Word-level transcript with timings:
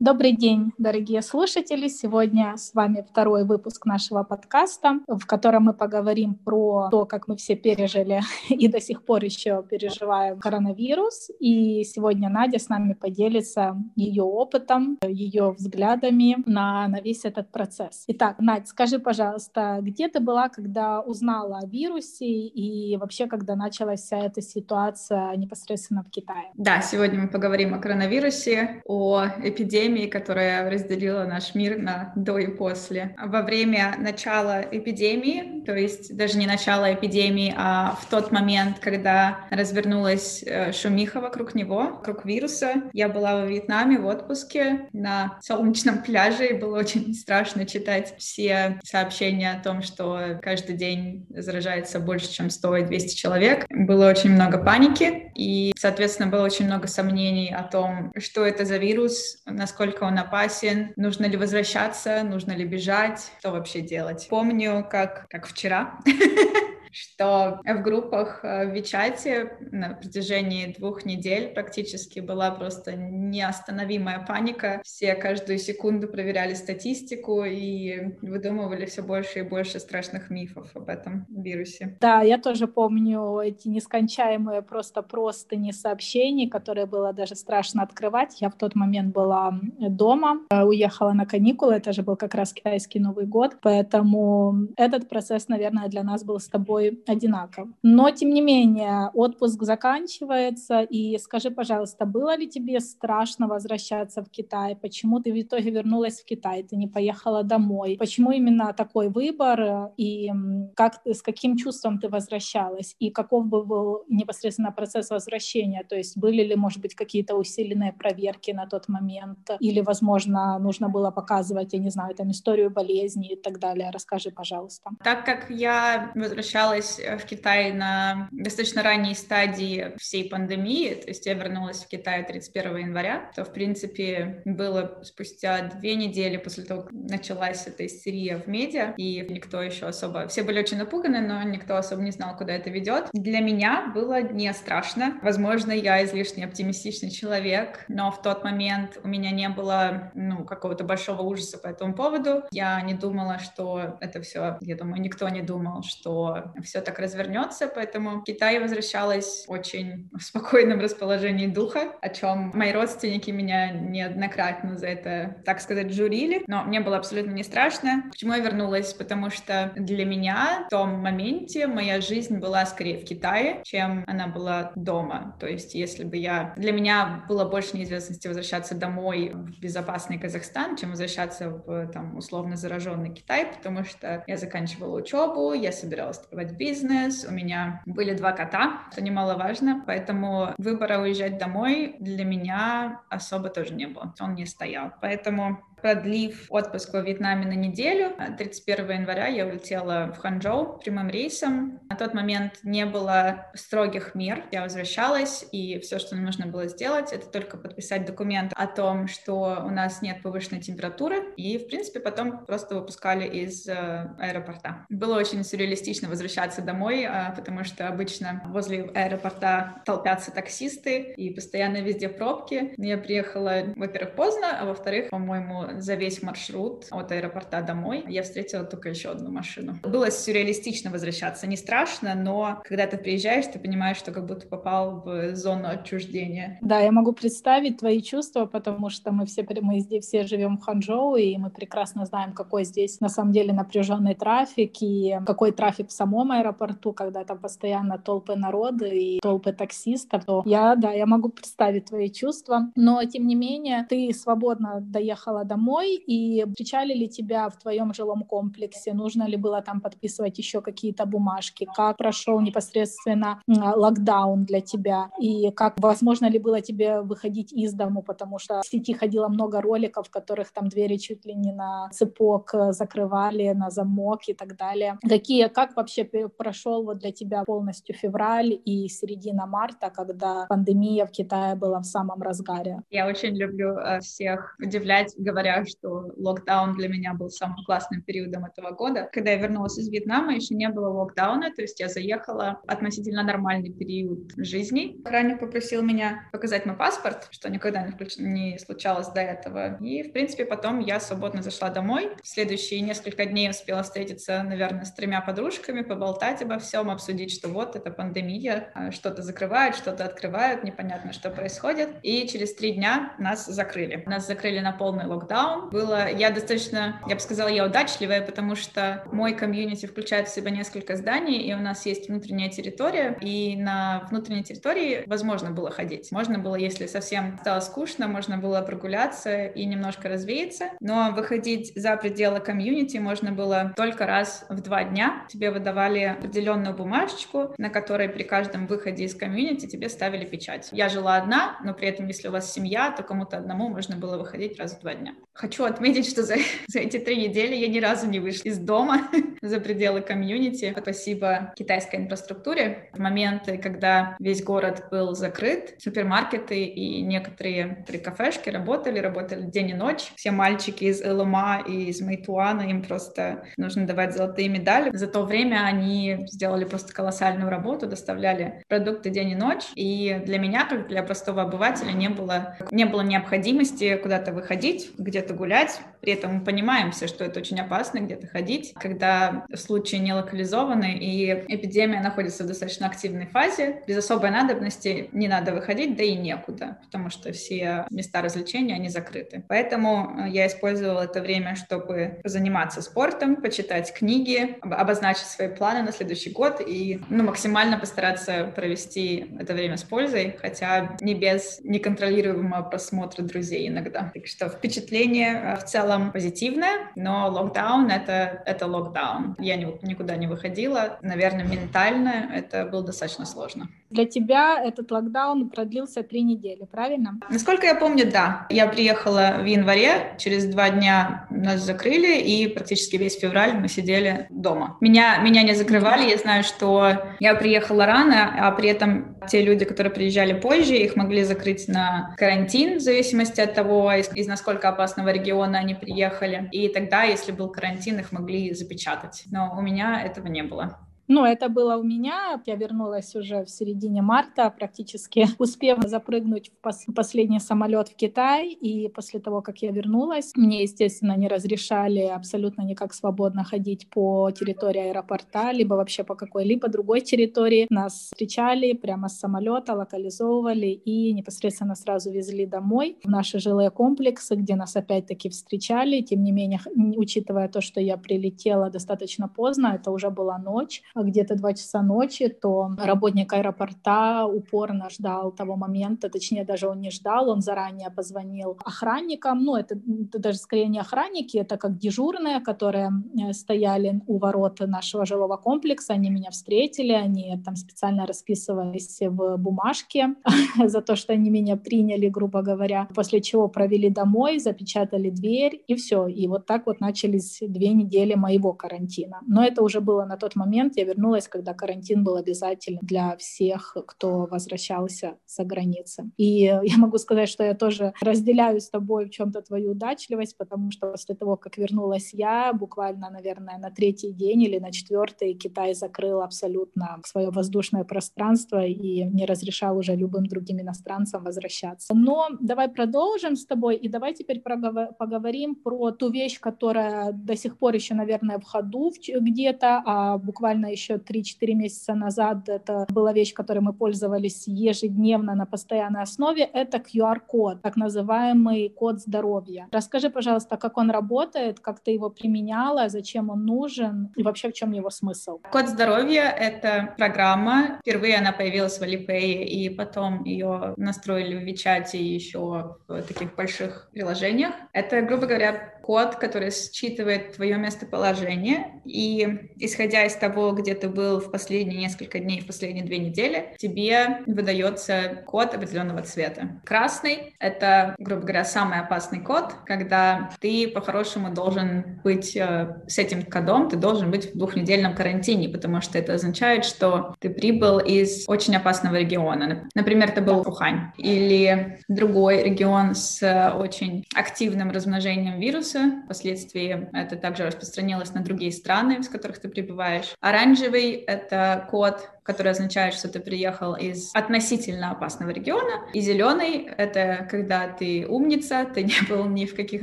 Добрый 0.00 0.30
день, 0.30 0.72
дорогие 0.78 1.22
слушатели. 1.22 1.88
Сегодня 1.88 2.56
с 2.56 2.72
вами 2.72 3.04
второй 3.10 3.44
выпуск 3.44 3.84
нашего 3.84 4.22
подкаста, 4.22 5.00
в 5.08 5.26
котором 5.26 5.64
мы 5.64 5.72
поговорим 5.72 6.34
про 6.34 6.86
то, 6.88 7.04
как 7.04 7.26
мы 7.26 7.34
все 7.34 7.56
пережили 7.56 8.20
и 8.48 8.68
до 8.68 8.80
сих 8.80 9.04
пор 9.04 9.24
еще 9.24 9.64
переживаем 9.68 10.38
коронавирус. 10.38 11.30
И 11.40 11.82
сегодня 11.82 12.28
Надя 12.28 12.60
с 12.60 12.68
нами 12.68 12.92
поделится 12.92 13.76
ее 13.96 14.22
опытом, 14.22 14.98
ее 15.04 15.50
взглядами 15.50 16.44
на, 16.46 16.86
на 16.86 17.00
весь 17.00 17.24
этот 17.24 17.50
процесс. 17.50 18.04
Итак, 18.06 18.36
Надь, 18.38 18.68
скажи, 18.68 19.00
пожалуйста, 19.00 19.78
где 19.80 20.06
ты 20.06 20.20
была, 20.20 20.48
когда 20.48 21.00
узнала 21.00 21.58
о 21.64 21.66
вирусе 21.66 22.24
и 22.24 22.96
вообще, 22.98 23.26
когда 23.26 23.56
началась 23.56 24.02
вся 24.02 24.18
эта 24.18 24.42
ситуация 24.42 25.34
непосредственно 25.34 26.04
в 26.04 26.10
Китае? 26.10 26.52
Да, 26.54 26.82
сегодня 26.82 27.22
мы 27.22 27.26
поговорим 27.28 27.74
о 27.74 27.78
коронавирусе, 27.78 28.80
о 28.86 29.26
эпидемии 29.42 29.87
эпидемии, 29.88 30.06
которая 30.06 30.70
разделила 30.70 31.24
наш 31.24 31.54
мир 31.54 31.78
на 31.78 32.12
до 32.14 32.38
и 32.38 32.46
после. 32.48 33.14
Во 33.18 33.42
время 33.42 33.94
начала 33.98 34.62
эпидемии, 34.62 35.64
то 35.64 35.74
есть 35.74 36.16
даже 36.16 36.38
не 36.38 36.46
начала 36.46 36.92
эпидемии, 36.92 37.54
а 37.56 37.96
в 38.00 38.06
тот 38.06 38.30
момент, 38.30 38.78
когда 38.80 39.40
развернулась 39.50 40.42
э, 40.44 40.72
шумиха 40.72 41.20
вокруг 41.20 41.54
него, 41.54 41.90
вокруг 41.96 42.24
вируса, 42.24 42.74
я 42.92 43.08
была 43.08 43.40
во 43.40 43.46
Вьетнаме 43.46 43.98
в 43.98 44.06
отпуске 44.06 44.88
на 44.92 45.38
солнечном 45.42 46.02
пляже, 46.02 46.48
и 46.48 46.58
было 46.58 46.78
очень 46.78 47.14
страшно 47.14 47.66
читать 47.66 48.14
все 48.18 48.78
сообщения 48.84 49.52
о 49.52 49.62
том, 49.62 49.82
что 49.82 50.38
каждый 50.42 50.76
день 50.76 51.26
заражается 51.30 51.98
больше, 52.00 52.30
чем 52.30 52.50
100 52.50 52.76
и 52.76 52.84
200 52.84 53.16
человек. 53.16 53.66
Было 53.70 54.08
очень 54.08 54.30
много 54.30 54.58
паники, 54.58 55.32
и, 55.34 55.72
соответственно, 55.76 56.28
было 56.28 56.44
очень 56.44 56.66
много 56.66 56.86
сомнений 56.88 57.52
о 57.54 57.62
том, 57.62 58.12
что 58.18 58.44
это 58.44 58.64
за 58.64 58.76
вирус, 58.76 59.42
насколько 59.46 59.77
насколько 59.78 60.02
он 60.02 60.18
опасен, 60.18 60.92
нужно 60.96 61.26
ли 61.26 61.36
возвращаться, 61.36 62.24
нужно 62.24 62.50
ли 62.50 62.64
бежать, 62.64 63.30
что 63.38 63.52
вообще 63.52 63.80
делать. 63.80 64.26
Помню, 64.28 64.84
как, 64.90 65.28
как 65.28 65.46
вчера 65.46 66.00
что 66.92 67.60
в 67.64 67.82
группах 67.82 68.40
э, 68.42 68.66
в 68.66 68.74
Вичате 68.74 69.56
на 69.60 69.90
протяжении 69.90 70.74
двух 70.78 71.04
недель 71.04 71.52
практически 71.54 72.20
была 72.20 72.50
просто 72.50 72.94
неостановимая 72.94 74.24
паника. 74.24 74.80
Все 74.84 75.14
каждую 75.14 75.58
секунду 75.58 76.08
проверяли 76.08 76.54
статистику 76.54 77.44
и 77.44 78.16
выдумывали 78.22 78.86
все 78.86 79.02
больше 79.02 79.40
и 79.40 79.42
больше 79.42 79.80
страшных 79.80 80.30
мифов 80.30 80.70
об 80.74 80.88
этом 80.88 81.26
вирусе. 81.28 81.96
Да, 82.00 82.22
я 82.22 82.38
тоже 82.38 82.66
помню 82.66 83.40
эти 83.40 83.68
нескончаемые 83.68 84.62
просто 84.62 85.02
простыни 85.02 85.72
сообщений, 85.72 86.48
которые 86.48 86.86
было 86.86 87.12
даже 87.12 87.34
страшно 87.34 87.82
открывать. 87.82 88.40
Я 88.40 88.50
в 88.50 88.54
тот 88.54 88.74
момент 88.74 89.14
была 89.14 89.58
дома, 89.78 90.40
э, 90.50 90.62
уехала 90.62 91.12
на 91.12 91.26
каникулы, 91.26 91.74
это 91.74 91.92
же 91.92 92.02
был 92.02 92.16
как 92.16 92.34
раз 92.34 92.52
китайский 92.52 93.00
Новый 93.00 93.26
год, 93.26 93.56
поэтому 93.60 94.68
этот 94.76 95.08
процесс, 95.08 95.48
наверное, 95.48 95.88
для 95.88 96.02
нас 96.02 96.24
был 96.24 96.38
с 96.38 96.48
тобой 96.48 96.77
собой 96.78 97.02
одинаков. 97.06 97.68
Но, 97.82 98.10
тем 98.10 98.30
не 98.30 98.40
менее, 98.40 99.10
отпуск 99.14 99.62
заканчивается, 99.62 100.80
и 100.80 101.18
скажи, 101.18 101.50
пожалуйста, 101.50 102.06
было 102.06 102.36
ли 102.36 102.48
тебе 102.48 102.80
страшно 102.80 103.48
возвращаться 103.48 104.22
в 104.22 104.30
Китай? 104.30 104.76
Почему 104.76 105.20
ты 105.20 105.32
в 105.32 105.40
итоге 105.40 105.70
вернулась 105.70 106.20
в 106.20 106.24
Китай, 106.24 106.62
ты 106.62 106.76
не 106.76 106.86
поехала 106.86 107.42
домой? 107.42 107.96
Почему 107.98 108.32
именно 108.32 108.72
такой 108.72 109.08
выбор, 109.08 109.90
и 109.96 110.30
как, 110.74 111.00
с 111.04 111.22
каким 111.22 111.56
чувством 111.56 111.98
ты 111.98 112.08
возвращалась? 112.08 112.96
И 113.00 113.10
каков 113.10 113.46
бы 113.46 113.64
был 113.64 114.04
непосредственно 114.08 114.72
процесс 114.72 115.10
возвращения? 115.10 115.84
То 115.88 115.96
есть 115.96 116.18
были 116.18 116.42
ли, 116.42 116.56
может 116.56 116.80
быть, 116.80 116.94
какие-то 116.94 117.36
усиленные 117.36 117.92
проверки 117.92 118.52
на 118.52 118.66
тот 118.66 118.88
момент? 118.88 119.50
Или, 119.60 119.80
возможно, 119.80 120.58
нужно 120.58 120.88
было 120.88 121.10
показывать, 121.10 121.72
я 121.72 121.78
не 121.78 121.90
знаю, 121.90 122.14
там 122.14 122.30
историю 122.30 122.70
болезни 122.70 123.32
и 123.32 123.36
так 123.36 123.58
далее? 123.58 123.90
Расскажи, 123.92 124.30
пожалуйста. 124.30 124.90
Так 125.04 125.24
как 125.24 125.50
я 125.50 126.12
возвращалась 126.14 126.67
возвращалась 126.68 126.98
э, 126.98 127.16
в 127.16 127.24
Китай 127.24 127.72
на 127.72 128.28
достаточно 128.32 128.82
ранней 128.82 129.14
стадии 129.14 129.92
всей 129.98 130.28
пандемии, 130.28 130.94
то 130.94 131.08
есть 131.08 131.26
я 131.26 131.34
вернулась 131.34 131.84
в 131.84 131.88
Китай 131.88 132.24
31 132.24 132.76
января, 132.76 133.30
то, 133.34 133.44
в 133.44 133.52
принципе, 133.52 134.42
было 134.44 135.00
спустя 135.02 135.70
две 135.74 135.94
недели 135.94 136.36
после 136.36 136.64
того, 136.64 136.82
как 136.82 136.92
началась 136.92 137.66
эта 137.66 137.86
истерия 137.86 138.38
в 138.38 138.46
медиа, 138.46 138.94
и 138.96 139.26
никто 139.28 139.62
еще 139.62 139.86
особо... 139.86 140.28
Все 140.28 140.42
были 140.42 140.60
очень 140.60 140.78
напуганы, 140.78 141.20
но 141.20 141.42
никто 141.42 141.76
особо 141.76 142.02
не 142.02 142.10
знал, 142.10 142.36
куда 142.36 142.54
это 142.54 142.70
ведет. 142.70 143.08
Для 143.12 143.40
меня 143.40 143.90
было 143.94 144.20
не 144.22 144.52
страшно. 144.52 145.18
Возможно, 145.22 145.72
я 145.72 146.04
излишне 146.04 146.44
оптимистичный 146.44 147.10
человек, 147.10 147.84
но 147.88 148.10
в 148.10 148.22
тот 148.22 148.44
момент 148.44 148.98
у 149.02 149.08
меня 149.08 149.30
не 149.30 149.48
было, 149.48 150.10
ну, 150.14 150.44
какого-то 150.44 150.84
большого 150.84 151.22
ужаса 151.22 151.58
по 151.58 151.68
этому 151.68 151.94
поводу. 151.94 152.44
Я 152.50 152.80
не 152.82 152.94
думала, 152.94 153.38
что 153.38 153.96
это 154.00 154.20
все... 154.20 154.58
Я 154.60 154.76
думаю, 154.76 155.00
никто 155.00 155.28
не 155.28 155.42
думал, 155.42 155.82
что 155.82 156.52
все 156.62 156.80
так 156.80 156.98
развернется, 156.98 157.68
поэтому 157.68 158.20
в 158.20 158.24
Китай 158.24 158.58
возвращалась 158.58 159.44
очень 159.48 160.08
в 160.12 160.22
спокойном 160.22 160.80
расположении 160.80 161.46
духа, 161.46 161.92
о 162.00 162.08
чем 162.08 162.50
мои 162.54 162.72
родственники 162.72 163.30
меня 163.30 163.70
неоднократно 163.70 164.76
за 164.76 164.86
это, 164.86 165.36
так 165.44 165.60
сказать, 165.60 165.92
журили, 165.92 166.44
но 166.46 166.64
мне 166.64 166.80
было 166.80 166.96
абсолютно 166.96 167.32
не 167.32 167.42
страшно. 167.42 168.04
Почему 168.10 168.32
я 168.32 168.40
вернулась? 168.40 168.92
Потому 168.94 169.30
что 169.30 169.72
для 169.76 170.04
меня 170.04 170.64
в 170.66 170.70
том 170.70 171.00
моменте 171.00 171.66
моя 171.66 172.00
жизнь 172.00 172.38
была 172.38 172.66
скорее 172.66 172.98
в 172.98 173.04
Китае, 173.04 173.62
чем 173.64 174.04
она 174.06 174.26
была 174.26 174.72
дома. 174.74 175.36
То 175.40 175.46
есть 175.46 175.74
если 175.74 176.04
бы 176.04 176.16
я... 176.16 176.54
Для 176.56 176.72
меня 176.72 177.24
было 177.28 177.44
больше 177.44 177.76
неизвестности 177.76 178.28
возвращаться 178.28 178.74
домой 178.74 179.32
в 179.32 179.60
безопасный 179.60 180.18
Казахстан, 180.18 180.76
чем 180.76 180.90
возвращаться 180.90 181.50
в, 181.50 181.88
там, 181.88 182.16
условно 182.16 182.56
зараженный 182.56 183.12
Китай, 183.12 183.46
потому 183.46 183.84
что 183.84 184.24
я 184.26 184.36
заканчивала 184.36 184.98
учебу, 184.98 185.52
я 185.52 185.72
собиралась 185.72 186.18
открывать 186.18 186.47
делать 186.48 186.58
бизнес, 186.58 187.24
у 187.28 187.32
меня 187.32 187.82
были 187.86 188.14
два 188.14 188.32
кота, 188.32 188.80
что 188.92 189.02
немаловажно, 189.02 189.82
поэтому 189.86 190.54
выбора 190.58 191.00
уезжать 191.00 191.38
домой 191.38 191.96
для 192.00 192.24
меня 192.24 193.00
особо 193.08 193.48
тоже 193.48 193.74
не 193.74 193.86
было, 193.86 194.14
он 194.20 194.34
не 194.34 194.46
стоял. 194.46 194.92
Поэтому 195.00 195.62
продлив 195.80 196.46
отпуск 196.50 196.92
во 196.92 197.00
Вьетнаме 197.00 197.46
на 197.46 197.54
неделю. 197.54 198.12
31 198.36 198.90
января 198.90 199.26
я 199.26 199.46
улетела 199.46 200.12
в 200.12 200.18
Ханчжоу 200.18 200.78
прямым 200.78 201.08
рейсом. 201.08 201.77
На 201.90 201.96
тот 201.96 202.12
момент 202.12 202.60
не 202.62 202.84
было 202.84 203.46
строгих 203.54 204.14
мер. 204.14 204.44
Я 204.52 204.62
возвращалась, 204.62 205.46
и 205.52 205.78
все, 205.78 205.98
что 205.98 206.16
нужно 206.16 206.46
было 206.46 206.66
сделать, 206.66 207.12
это 207.12 207.26
только 207.26 207.56
подписать 207.56 208.04
документ 208.04 208.52
о 208.54 208.66
том, 208.66 209.08
что 209.08 209.62
у 209.64 209.70
нас 209.70 210.02
нет 210.02 210.22
повышенной 210.22 210.60
температуры, 210.60 211.32
и, 211.36 211.56
в 211.58 211.66
принципе, 211.66 212.00
потом 212.00 212.44
просто 212.44 212.74
выпускали 212.74 213.26
из 213.26 213.66
э, 213.66 213.74
аэропорта. 214.18 214.86
Было 214.90 215.16
очень 215.16 215.42
сюрреалистично 215.44 216.08
возвращаться 216.08 216.60
домой, 216.60 217.04
э, 217.04 217.32
потому 217.34 217.64
что 217.64 217.88
обычно 217.88 218.42
возле 218.46 218.82
аэропорта 218.94 219.82
толпятся 219.86 220.30
таксисты, 220.30 221.14
и 221.16 221.30
постоянно 221.30 221.78
везде 221.78 222.08
пробки. 222.08 222.74
Я 222.76 222.98
приехала, 222.98 223.64
во-первых, 223.76 224.14
поздно, 224.14 224.60
а 224.60 224.66
во-вторых, 224.66 225.08
по-моему, 225.08 225.80
за 225.80 225.94
весь 225.94 226.22
маршрут 226.22 226.86
от 226.90 227.12
аэропорта 227.12 227.62
домой 227.62 228.04
я 228.08 228.22
встретила 228.22 228.64
только 228.64 228.90
еще 228.90 229.10
одну 229.10 229.30
машину. 229.30 229.78
Было 229.82 230.10
сюрреалистично 230.10 230.90
возвращаться, 230.90 231.46
не 231.46 231.56
страшно, 231.56 231.77
но 232.14 232.60
когда 232.64 232.86
ты 232.86 232.96
приезжаешь, 232.96 233.46
ты 233.46 233.58
понимаешь, 233.58 233.98
что 233.98 234.12
как 234.12 234.26
будто 234.26 234.46
попал 234.46 235.02
в 235.04 235.34
зону 235.34 235.68
отчуждения. 235.68 236.58
Да, 236.62 236.78
я 236.80 236.90
могу 236.92 237.12
представить 237.12 237.78
твои 237.78 238.00
чувства, 238.00 238.46
потому 238.46 238.90
что 238.90 239.12
мы 239.12 239.26
все, 239.26 239.46
мы 239.60 239.80
здесь 239.80 240.06
все 240.06 240.24
живем 240.24 240.56
в 240.56 240.62
Ханчжоу, 240.62 241.16
и 241.16 241.36
мы 241.36 241.50
прекрасно 241.50 242.06
знаем, 242.06 242.32
какой 242.32 242.64
здесь 242.64 243.00
на 243.00 243.08
самом 243.08 243.32
деле 243.32 243.52
напряженный 243.52 244.14
трафик 244.14 244.72
и 244.80 245.18
какой 245.26 245.52
трафик 245.52 245.88
в 245.88 245.92
самом 245.92 246.32
аэропорту, 246.32 246.92
когда 246.92 247.24
там 247.24 247.38
постоянно 247.38 247.98
толпы 247.98 248.36
народа 248.36 248.86
и 248.86 249.18
толпы 249.20 249.52
таксистов. 249.52 250.24
То 250.24 250.42
я, 250.46 250.74
да, 250.76 250.92
я 250.92 251.06
могу 251.06 251.28
представить 251.28 251.86
твои 251.86 252.10
чувства, 252.10 252.70
но 252.74 253.04
тем 253.04 253.26
не 253.26 253.34
менее 253.34 253.86
ты 253.88 254.12
свободно 254.14 254.78
доехала 254.80 255.44
до 255.44 255.58
домой, 255.58 255.96
и 255.96 256.44
встречали 256.44 256.94
ли 256.94 257.08
тебя 257.08 257.48
в 257.48 257.58
твоем 257.58 257.92
жилом 257.92 258.22
комплексе, 258.22 258.94
нужно 258.94 259.28
ли 259.28 259.36
было 259.36 259.60
там 259.60 259.80
подписывать 259.80 260.38
еще 260.38 260.60
какие-то 260.60 261.04
бумажки, 261.06 261.66
как 261.74 261.96
прошел 261.96 262.40
непосредственно 262.40 263.40
локдаун 263.46 264.44
для 264.44 264.60
тебя, 264.60 265.10
и 265.20 265.50
как 265.50 265.74
возможно 265.78 266.26
ли 266.30 266.38
было 266.38 266.60
тебе 266.60 267.00
выходить 267.00 267.52
из 267.52 267.72
дому, 267.72 268.02
потому 268.02 268.38
что 268.38 268.62
в 268.62 268.66
сети 268.66 268.92
ходило 268.92 269.28
много 269.28 269.60
роликов, 269.60 270.08
в 270.08 270.10
которых 270.10 270.52
там 270.52 270.68
двери 270.68 270.96
чуть 270.96 271.24
ли 271.26 271.34
не 271.34 271.52
на 271.52 271.88
цепок 271.90 272.54
э, 272.54 272.72
закрывали, 272.72 273.52
на 273.52 273.70
замок 273.70 274.20
и 274.28 274.34
так 274.34 274.56
далее. 274.56 274.98
Какие, 275.08 275.48
как 275.48 275.76
вообще 275.76 276.04
прошел 276.04 276.84
вот 276.84 276.98
для 276.98 277.12
тебя 277.12 277.44
полностью 277.44 277.94
февраль 277.94 278.60
и 278.64 278.88
середина 278.88 279.46
марта, 279.46 279.90
когда 279.90 280.46
пандемия 280.48 281.06
в 281.06 281.10
Китае 281.10 281.54
была 281.54 281.80
в 281.80 281.84
самом 281.84 282.22
разгаре? 282.22 282.82
Я 282.90 283.06
очень 283.06 283.36
люблю 283.36 283.76
э, 283.76 284.00
всех 284.00 284.56
удивлять, 284.58 285.14
говоря 285.16 285.64
что 285.64 286.10
локдаун 286.16 286.74
для 286.74 286.88
меня 286.88 287.14
был 287.14 287.30
самым 287.30 287.64
классным 287.64 288.02
периодом 288.02 288.44
этого 288.44 288.70
года. 288.70 289.08
Когда 289.12 289.30
я 289.30 289.36
вернулась 289.36 289.78
из 289.78 289.88
Вьетнама, 289.88 290.34
еще 290.34 290.54
не 290.54 290.68
было 290.68 290.88
локдауна, 290.88 291.52
то 291.58 291.62
есть 291.62 291.80
я 291.80 291.88
заехала 291.88 292.60
относительно 292.68 293.24
нормальный 293.24 293.72
период 293.72 294.30
жизни. 294.36 294.96
Охранник 295.04 295.40
попросил 295.40 295.82
меня 295.82 296.28
показать 296.30 296.66
мой 296.66 296.76
паспорт, 296.76 297.26
что 297.32 297.50
никогда 297.50 297.82
не, 297.82 297.90
включ... 297.90 298.16
не 298.16 298.56
случалось 298.58 299.08
до 299.08 299.20
этого. 299.20 299.76
И, 299.82 300.04
в 300.04 300.12
принципе, 300.12 300.44
потом 300.44 300.78
я 300.78 301.00
свободно 301.00 301.42
зашла 301.42 301.70
домой. 301.70 302.10
В 302.22 302.28
следующие 302.28 302.80
несколько 302.80 303.26
дней 303.26 303.50
успела 303.50 303.82
встретиться, 303.82 304.44
наверное, 304.44 304.84
с 304.84 304.92
тремя 304.92 305.20
подружками, 305.20 305.82
поболтать 305.82 306.42
обо 306.42 306.60
всем, 306.60 306.90
обсудить, 306.90 307.32
что 307.32 307.48
вот, 307.48 307.74
это 307.74 307.90
пандемия, 307.90 308.70
а, 308.74 308.92
что-то 308.92 309.22
закрывают, 309.22 309.74
что-то 309.74 310.04
открывают, 310.04 310.62
непонятно, 310.62 311.12
что 311.12 311.28
происходит. 311.28 311.88
И 312.04 312.28
через 312.28 312.54
три 312.54 312.74
дня 312.74 313.16
нас 313.18 313.46
закрыли. 313.46 314.04
Нас 314.06 314.28
закрыли 314.28 314.60
на 314.60 314.70
полный 314.70 315.06
локдаун. 315.06 315.70
Было, 315.70 316.08
я 316.08 316.30
достаточно, 316.30 317.02
я 317.08 317.16
бы 317.16 317.20
сказала, 317.20 317.48
я 317.48 317.66
удачливая, 317.66 318.22
потому 318.24 318.54
что 318.54 319.02
мой 319.10 319.34
комьюнити 319.34 319.86
включает 319.86 320.28
в 320.28 320.32
себя 320.32 320.52
несколько 320.52 320.94
зданий, 320.94 321.47
и 321.48 321.54
у 321.54 321.58
нас 321.58 321.86
есть 321.86 322.08
внутренняя 322.08 322.50
территория, 322.50 323.16
и 323.20 323.56
на 323.56 324.06
внутренней 324.10 324.44
территории 324.44 325.02
возможно 325.06 325.50
было 325.50 325.70
ходить. 325.70 326.12
Можно 326.12 326.38
было, 326.38 326.56
если 326.56 326.86
совсем 326.86 327.38
стало 327.40 327.60
скучно, 327.60 328.06
можно 328.06 328.36
было 328.36 328.60
прогуляться 328.60 329.46
и 329.46 329.64
немножко 329.64 330.08
развеяться, 330.08 330.70
но 330.80 331.12
выходить 331.14 331.72
за 331.74 331.96
пределы 331.96 332.40
комьюнити 332.40 332.98
можно 332.98 333.32
было 333.32 333.72
только 333.76 334.06
раз 334.06 334.44
в 334.48 334.60
два 334.60 334.84
дня. 334.84 335.26
Тебе 335.28 335.50
выдавали 335.50 336.00
определенную 336.00 336.76
бумажечку, 336.76 337.54
на 337.56 337.70
которой 337.70 338.08
при 338.08 338.24
каждом 338.24 338.66
выходе 338.66 339.04
из 339.04 339.14
комьюнити 339.14 339.66
тебе 339.66 339.88
ставили 339.88 340.24
печать. 340.24 340.68
Я 340.72 340.88
жила 340.88 341.16
одна, 341.16 341.58
но 341.64 341.72
при 341.72 341.88
этом, 341.88 342.06
если 342.08 342.28
у 342.28 342.32
вас 342.32 342.52
семья, 342.52 342.90
то 342.90 343.02
кому-то 343.02 343.38
одному 343.38 343.68
можно 343.68 343.96
было 343.96 344.18
выходить 344.18 344.58
раз 344.58 344.74
в 344.76 344.80
два 344.80 344.94
дня. 344.94 345.14
Хочу 345.32 345.64
отметить, 345.64 346.08
что 346.08 346.22
за, 346.22 346.36
за 346.66 346.80
эти 346.80 346.98
три 346.98 347.16
недели 347.16 347.54
я 347.54 347.68
ни 347.68 347.78
разу 347.78 348.06
не 348.06 348.18
вышла 348.18 348.48
из 348.48 348.58
дома 348.58 349.08
за 349.42 349.60
пределы 349.60 350.00
комьюнити. 350.00 350.74
Спасибо 350.78 351.37
китайской 351.56 351.96
инфраструктуре. 351.96 352.90
В 352.92 352.98
моменты, 352.98 353.58
когда 353.58 354.16
весь 354.18 354.42
город 354.42 354.86
был 354.90 355.14
закрыт, 355.14 355.74
супермаркеты 355.78 356.64
и 356.64 357.02
некоторые 357.02 357.84
кафешки 358.04 358.50
работали, 358.50 358.98
работали 358.98 359.42
день 359.42 359.70
и 359.70 359.74
ночь. 359.74 360.12
Все 360.16 360.30
мальчики 360.30 360.84
из 360.84 361.04
ЛМА 361.04 361.64
и 361.66 361.86
из 361.86 362.00
Мэйтуана, 362.00 362.62
им 362.62 362.82
просто 362.82 363.44
нужно 363.56 363.86
давать 363.86 364.14
золотые 364.14 364.48
медали. 364.48 364.90
За 364.96 365.06
то 365.06 365.22
время 365.22 365.64
они 365.64 366.26
сделали 366.28 366.64
просто 366.64 366.92
колоссальную 366.92 367.50
работу, 367.50 367.86
доставляли 367.86 368.62
продукты 368.68 369.10
день 369.10 369.30
и 369.30 369.34
ночь. 369.34 369.64
И 369.74 370.20
для 370.24 370.38
меня, 370.38 370.64
как 370.64 370.88
для 370.88 371.02
простого 371.02 371.42
обывателя, 371.42 371.92
не 371.92 372.08
было, 372.08 372.56
не 372.70 372.84
было 372.84 373.02
необходимости 373.02 373.96
куда-то 373.96 374.32
выходить, 374.32 374.90
где-то 374.98 375.34
гулять. 375.34 375.80
При 376.00 376.12
этом 376.12 376.36
мы 376.36 376.44
понимаем 376.44 376.92
все, 376.92 377.06
что 377.06 377.24
это 377.24 377.40
очень 377.40 377.60
опасно 377.60 377.98
где-то 377.98 378.26
ходить, 378.26 378.72
когда 378.74 379.44
случаи 379.54 379.96
не 379.96 380.12
локализованы 380.12 380.98
и 380.98 381.27
эпидемия 381.48 382.00
находится 382.00 382.44
в 382.44 382.46
достаточно 382.46 382.86
активной 382.86 383.26
фазе. 383.26 383.82
Без 383.86 383.98
особой 383.98 384.30
надобности 384.30 385.08
не 385.12 385.28
надо 385.28 385.52
выходить, 385.52 385.96
да 385.96 386.02
и 386.02 386.14
некуда, 386.14 386.78
потому 386.84 387.10
что 387.10 387.32
все 387.32 387.86
места 387.90 388.22
развлечения, 388.22 388.74
они 388.74 388.88
закрыты. 388.88 389.44
Поэтому 389.48 390.16
э, 390.18 390.28
я 390.30 390.46
использовала 390.46 391.02
это 391.02 391.20
время, 391.20 391.56
чтобы 391.56 392.20
заниматься 392.24 392.82
спортом, 392.82 393.36
почитать 393.36 393.92
книги, 393.92 394.56
обозначить 394.62 395.26
свои 395.26 395.48
планы 395.48 395.82
на 395.82 395.92
следующий 395.92 396.30
год 396.30 396.60
и 396.64 397.00
ну, 397.08 397.24
максимально 397.24 397.78
постараться 397.78 398.52
провести 398.54 399.26
это 399.38 399.54
время 399.54 399.76
с 399.76 399.82
пользой, 399.82 400.36
хотя 400.40 400.96
не 401.00 401.14
без 401.14 401.60
неконтролируемого 401.62 402.62
просмотра 402.62 403.22
друзей 403.22 403.68
иногда. 403.68 404.10
Так 404.14 404.26
что 404.26 404.48
впечатление 404.48 405.34
э, 405.34 405.56
в 405.56 405.64
целом 405.64 406.12
позитивное, 406.12 406.90
но 406.96 407.28
локдаун— 407.28 407.90
это, 407.90 408.42
это 408.46 408.66
локдаун. 408.66 409.36
Я 409.38 409.56
никуда 409.56 410.16
не 410.16 410.26
выходила. 410.26 410.98
Наверное, 411.08 411.44
ментально 411.44 412.30
это 412.34 412.66
было 412.66 412.84
достаточно 412.84 413.24
сложно. 413.24 413.68
Для 413.90 414.04
тебя 414.04 414.62
этот 414.62 414.90
локдаун 414.90 415.48
продлился 415.48 416.02
три 416.02 416.22
недели, 416.22 416.66
правильно? 416.70 417.18
Насколько 417.30 417.66
я 417.66 417.74
помню, 417.74 418.10
да. 418.10 418.46
Я 418.50 418.66
приехала 418.66 419.38
в 419.40 419.46
январе, 419.46 420.14
через 420.18 420.44
два 420.44 420.68
дня 420.68 421.26
нас 421.30 421.62
закрыли, 421.62 422.20
и 422.20 422.48
практически 422.48 422.96
весь 422.96 423.18
февраль 423.18 423.54
мы 423.54 423.68
сидели 423.68 424.26
дома. 424.28 424.76
Меня, 424.82 425.18
меня 425.18 425.42
не 425.42 425.54
закрывали, 425.54 426.10
я 426.10 426.18
знаю, 426.18 426.44
что 426.44 426.92
я 427.18 427.34
приехала 427.34 427.86
рано, 427.86 428.46
а 428.46 428.50
при 428.52 428.68
этом 428.68 429.16
те 429.26 429.42
люди, 429.42 429.64
которые 429.64 429.92
приезжали 429.92 430.38
позже, 430.38 430.76
их 430.76 430.94
могли 430.94 431.24
закрыть 431.24 431.66
на 431.66 432.14
карантин, 432.18 432.76
в 432.76 432.80
зависимости 432.80 433.40
от 433.40 433.54
того, 433.54 433.90
из, 433.92 434.14
из 434.14 434.26
насколько 434.26 434.68
опасного 434.68 435.10
региона 435.10 435.58
они 435.58 435.74
приехали. 435.74 436.48
И 436.52 436.68
тогда, 436.68 437.04
если 437.04 437.32
был 437.32 437.48
карантин, 437.48 437.98
их 437.98 438.12
могли 438.12 438.52
запечатать. 438.52 439.24
Но 439.30 439.54
у 439.56 439.62
меня 439.62 440.02
этого 440.02 440.26
не 440.26 440.42
было. 440.42 440.78
Ну, 441.08 441.24
это 441.24 441.48
было 441.48 441.76
у 441.78 441.82
меня. 441.82 442.40
Я 442.44 442.56
вернулась 442.56 443.16
уже 443.16 443.44
в 443.44 443.48
середине 443.48 444.02
марта, 444.02 444.50
практически 444.50 445.26
успев 445.38 445.78
запрыгнуть 445.84 446.50
в 446.50 446.66
пос- 446.66 446.92
последний 446.94 447.40
самолет 447.40 447.88
в 447.88 447.96
Китай. 447.96 448.50
И 448.52 448.88
после 448.88 449.18
того, 449.18 449.40
как 449.40 449.62
я 449.62 449.70
вернулась, 449.72 450.32
мне, 450.36 450.62
естественно, 450.62 451.16
не 451.16 451.28
разрешали 451.28 452.00
абсолютно 452.00 452.62
никак 452.62 452.92
свободно 452.92 453.42
ходить 453.42 453.88
по 453.88 454.30
территории 454.30 454.90
аэропорта, 454.90 455.50
либо 455.52 455.74
вообще 455.74 456.04
по 456.04 456.14
какой-либо 456.14 456.68
другой 456.68 457.00
территории. 457.00 457.66
Нас 457.70 457.94
встречали 457.94 458.74
прямо 458.74 459.08
с 459.08 459.18
самолета, 459.18 459.74
локализовывали 459.74 460.66
и 460.66 461.14
непосредственно 461.14 461.74
сразу 461.74 462.10
везли 462.10 462.44
домой 462.44 462.98
в 463.02 463.08
наши 463.08 463.38
жилые 463.38 463.70
комплексы, 463.70 464.34
где 464.34 464.56
нас 464.56 464.76
опять-таки 464.76 465.30
встречали. 465.30 466.02
Тем 466.02 466.22
не 466.22 466.32
менее, 466.32 466.60
учитывая 466.96 467.48
то, 467.48 467.62
что 467.62 467.80
я 467.80 467.96
прилетела 467.96 468.68
достаточно 468.68 469.26
поздно, 469.26 469.72
это 469.74 469.90
уже 469.90 470.10
была 470.10 470.36
ночь, 470.36 470.82
где-то 471.02 471.36
2 471.36 471.54
часа 471.54 471.82
ночи, 471.82 472.28
то 472.28 472.70
работник 472.78 473.32
аэропорта 473.32 474.26
упорно 474.26 474.90
ждал 474.90 475.32
того 475.32 475.56
момента, 475.56 476.08
точнее 476.08 476.44
даже 476.44 476.68
он 476.68 476.80
не 476.80 476.90
ждал, 476.90 477.30
он 477.30 477.40
заранее 477.40 477.90
позвонил 477.90 478.58
охранникам, 478.64 479.44
ну 479.44 479.56
это, 479.56 479.78
это 480.08 480.18
даже 480.18 480.38
скорее 480.38 480.68
не 480.68 480.78
охранники, 480.78 481.36
это 481.36 481.56
как 481.56 481.78
дежурные, 481.78 482.40
которые 482.40 482.90
э, 483.18 483.32
стояли 483.32 484.00
у 484.06 484.18
ворот 484.18 484.60
нашего 484.60 485.06
жилого 485.06 485.36
комплекса, 485.36 485.94
они 485.94 486.10
меня 486.10 486.30
встретили, 486.30 486.92
они 486.92 487.40
там 487.44 487.56
специально 487.56 488.06
расписывались 488.06 488.98
в 489.00 489.36
бумажке 489.36 490.14
за 490.64 490.80
то, 490.80 490.96
что 490.96 491.12
они 491.12 491.30
меня 491.30 491.56
приняли, 491.56 492.08
грубо 492.08 492.42
говоря, 492.42 492.88
после 492.94 493.20
чего 493.20 493.48
провели 493.48 493.90
домой, 493.90 494.38
запечатали 494.38 495.10
дверь 495.10 495.62
и 495.66 495.74
все, 495.74 496.06
и 496.06 496.26
вот 496.28 496.46
так 496.46 496.66
вот 496.66 496.80
начались 496.80 497.38
две 497.40 497.72
недели 497.72 498.14
моего 498.14 498.52
карантина. 498.52 499.20
Но 499.26 499.44
это 499.44 499.62
уже 499.62 499.80
было 499.80 500.04
на 500.04 500.16
тот 500.16 500.36
момент, 500.36 500.76
я 500.76 500.84
вернулась, 500.88 501.28
когда 501.28 501.54
карантин 501.54 502.04
был 502.04 502.16
обязателен 502.16 502.80
для 502.82 503.16
всех, 503.16 503.76
кто 503.86 504.26
возвращался 504.26 505.18
за 505.26 505.44
границы. 505.44 506.10
И 506.16 506.42
я 506.44 506.76
могу 506.76 506.98
сказать, 506.98 507.28
что 507.28 507.44
я 507.44 507.54
тоже 507.54 507.92
разделяю 508.00 508.60
с 508.60 508.70
тобой 508.70 509.06
в 509.06 509.10
чем-то 509.10 509.42
твою 509.42 509.72
удачливость, 509.72 510.36
потому 510.36 510.70
что 510.70 510.90
после 510.90 511.14
того, 511.14 511.36
как 511.36 511.58
вернулась 511.58 512.10
я, 512.12 512.52
буквально, 512.52 513.10
наверное, 513.10 513.58
на 513.58 513.70
третий 513.70 514.12
день 514.12 514.42
или 514.42 514.58
на 514.58 514.72
четвертый 514.72 515.34
Китай 515.34 515.74
закрыл 515.74 516.22
абсолютно 516.22 517.00
свое 517.04 517.30
воздушное 517.30 517.84
пространство 517.84 518.64
и 518.64 519.04
не 519.04 519.26
разрешал 519.26 519.76
уже 519.78 519.94
любым 519.94 520.26
другим 520.26 520.60
иностранцам 520.60 521.24
возвращаться. 521.24 521.94
Но 521.94 522.28
давай 522.40 522.68
продолжим 522.68 523.36
с 523.36 523.46
тобой 523.46 523.76
и 523.76 523.88
давай 523.88 524.14
теперь 524.14 524.40
поговорим 524.40 525.54
про 525.54 525.90
ту 525.90 526.10
вещь, 526.10 526.40
которая 526.40 527.12
до 527.12 527.36
сих 527.36 527.58
пор 527.58 527.74
еще, 527.74 527.94
наверное, 527.94 528.38
в 528.38 528.44
ходу 528.44 528.92
где-то, 529.20 529.82
а 529.84 530.18
буквально 530.18 530.72
еще 530.78 530.94
3-4 530.94 531.54
месяца 531.54 531.94
назад 531.94 532.48
это 532.48 532.86
была 532.88 533.12
вещь, 533.12 533.34
которой 533.34 533.60
мы 533.60 533.72
пользовались 533.72 534.46
ежедневно 534.46 535.34
на 535.34 535.46
постоянной 535.46 536.02
основе, 536.02 536.44
это 536.44 536.78
QR-код, 536.78 537.62
так 537.62 537.76
называемый 537.76 538.68
код 538.68 539.00
здоровья. 539.00 539.66
Расскажи, 539.72 540.10
пожалуйста, 540.10 540.56
как 540.56 540.78
он 540.78 540.90
работает, 540.90 541.60
как 541.60 541.80
ты 541.80 541.90
его 541.90 542.10
применяла, 542.10 542.88
зачем 542.88 543.30
он 543.30 543.44
нужен 543.44 544.12
и 544.16 544.22
вообще 544.22 544.48
в 544.50 544.52
чем 544.52 544.72
его 544.72 544.90
смысл? 544.90 545.40
Код 545.50 545.68
здоровья— 545.68 546.34
это 546.38 546.94
программа. 546.96 547.78
Впервые 547.80 548.16
она 548.16 548.32
появилась 548.32 548.78
в 548.78 548.82
Alipay, 548.82 549.44
и 549.44 549.68
потом 549.68 550.24
ее 550.24 550.74
настроили 550.76 551.34
в 551.34 551.48
и 551.48 552.04
еще 552.04 552.76
в 552.86 553.02
таких 553.02 553.34
больших 553.34 553.88
приложениях. 553.92 554.54
Это, 554.72 555.02
грубо 555.02 555.26
говоря, 555.26 555.77
код, 555.88 556.16
который 556.16 556.50
считывает 556.50 557.32
твое 557.36 557.56
местоположение, 557.56 558.82
и 558.84 559.48
исходя 559.56 560.04
из 560.04 560.14
того, 560.16 560.52
где 560.52 560.74
ты 560.74 560.86
был 560.86 561.18
в 561.18 561.30
последние 561.30 561.80
несколько 561.80 562.18
дней, 562.18 562.42
в 562.42 562.46
последние 562.46 562.84
две 562.84 562.98
недели, 562.98 563.54
тебе 563.56 564.18
выдается 564.26 565.22
код 565.24 565.54
определенного 565.54 566.02
цвета. 566.02 566.60
Красный— 566.66 567.34
это, 567.38 567.94
грубо 567.98 568.20
говоря, 568.20 568.44
самый 568.44 568.80
опасный 568.80 569.20
код, 569.20 569.54
когда 569.64 570.28
ты 570.42 570.68
по-хорошему 570.68 571.32
должен 571.32 572.02
быть 572.04 572.36
э, 572.36 572.82
с 572.86 572.98
этим 572.98 573.22
кодом, 573.22 573.70
ты 573.70 573.76
должен 573.78 574.10
быть 574.10 574.34
в 574.34 574.36
двухнедельном 574.36 574.94
карантине, 574.94 575.48
потому 575.48 575.80
что 575.80 575.96
это 575.96 576.12
означает, 576.12 576.66
что 576.66 577.16
ты 577.18 577.30
прибыл 577.30 577.78
из 577.78 578.28
очень 578.28 578.54
опасного 578.54 578.96
региона. 578.96 579.66
Например, 579.74 580.10
это 580.10 580.20
был 580.20 580.40
Ухань 580.40 580.92
или 580.98 581.78
другой 581.88 582.42
регион 582.42 582.94
с 582.94 583.54
очень 583.56 584.04
активным 584.14 584.70
размножением 584.70 585.40
вируса. 585.40 585.77
Впоследствии 586.04 586.88
это 586.92 587.16
также 587.16 587.44
распространилось 587.46 588.14
на 588.14 588.22
другие 588.22 588.52
страны, 588.52 589.02
с 589.02 589.08
которых 589.08 589.38
ты 589.38 589.48
прибываешь. 589.48 590.14
Оранжевый— 590.20 590.92
это 591.06 591.66
код 591.70 592.08
который 592.28 592.52
означает, 592.52 592.92
что 592.92 593.08
ты 593.08 593.20
приехал 593.20 593.74
из 593.74 594.10
относительно 594.14 594.90
опасного 594.90 595.30
региона. 595.30 595.86
И 595.94 596.00
зеленый— 596.02 596.68
это 596.76 597.26
когда 597.30 597.68
ты 597.68 598.06
умница, 598.06 598.66
ты 598.66 598.84
не 598.84 599.08
был 599.08 599.24
ни 599.24 599.46
в 599.46 599.56
каких 599.56 599.82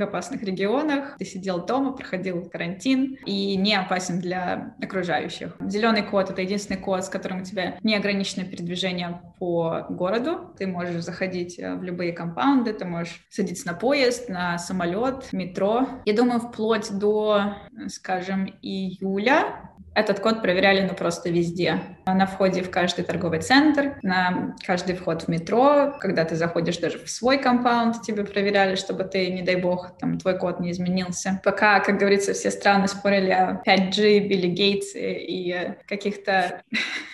опасных 0.00 0.44
регионах, 0.44 1.16
ты 1.18 1.24
сидел 1.24 1.66
дома, 1.66 1.90
проходил 1.90 2.48
карантин 2.48 3.18
и 3.26 3.56
не 3.56 3.74
опасен 3.74 4.20
для 4.20 4.76
окружающих. 4.80 5.56
Зеленый 5.60 6.04
код— 6.04 6.30
это 6.30 6.40
единственный 6.40 6.78
код, 6.78 7.04
с 7.04 7.08
которым 7.08 7.40
у 7.40 7.44
тебя 7.44 7.78
неограниченное 7.82 8.46
передвижение 8.46 9.20
по 9.40 9.84
городу. 9.90 10.54
Ты 10.56 10.68
можешь 10.68 11.02
заходить 11.02 11.58
э, 11.58 11.74
в 11.74 11.82
любые 11.82 12.12
компаунды, 12.12 12.72
ты 12.72 12.84
можешь 12.84 13.26
садиться 13.28 13.66
на 13.66 13.74
поезд, 13.74 14.28
на 14.28 14.56
самолет, 14.58 15.32
метро. 15.32 15.85
Я 16.04 16.14
думаю, 16.14 16.40
вплоть 16.40 16.98
до, 16.98 17.54
скажем, 17.88 18.46
июля 18.62 19.70
этот 19.96 20.20
код 20.20 20.42
проверяли 20.42 20.86
ну 20.86 20.94
просто 20.94 21.30
везде. 21.30 21.80
На 22.04 22.26
входе 22.26 22.62
в 22.62 22.70
каждый 22.70 23.02
торговый 23.02 23.40
центр, 23.40 23.98
на 24.02 24.54
каждый 24.64 24.94
вход 24.94 25.22
в 25.22 25.28
метро, 25.28 25.94
когда 25.98 26.26
ты 26.26 26.36
заходишь 26.36 26.76
даже 26.76 26.98
в 26.98 27.08
свой 27.08 27.38
компаунд, 27.38 28.02
тебе 28.02 28.24
проверяли, 28.24 28.74
чтобы 28.76 29.04
ты, 29.04 29.30
не 29.32 29.40
дай 29.40 29.56
бог, 29.56 29.96
там 29.98 30.18
твой 30.18 30.38
код 30.38 30.60
не 30.60 30.70
изменился. 30.70 31.40
Пока, 31.42 31.80
как 31.80 31.98
говорится, 31.98 32.34
все 32.34 32.50
страны 32.50 32.88
спорили 32.88 33.30
о 33.30 33.62
5G, 33.66 34.28
Билли 34.28 34.48
Гейтс 34.48 34.92
и, 34.94 35.74
каких-то... 35.88 36.62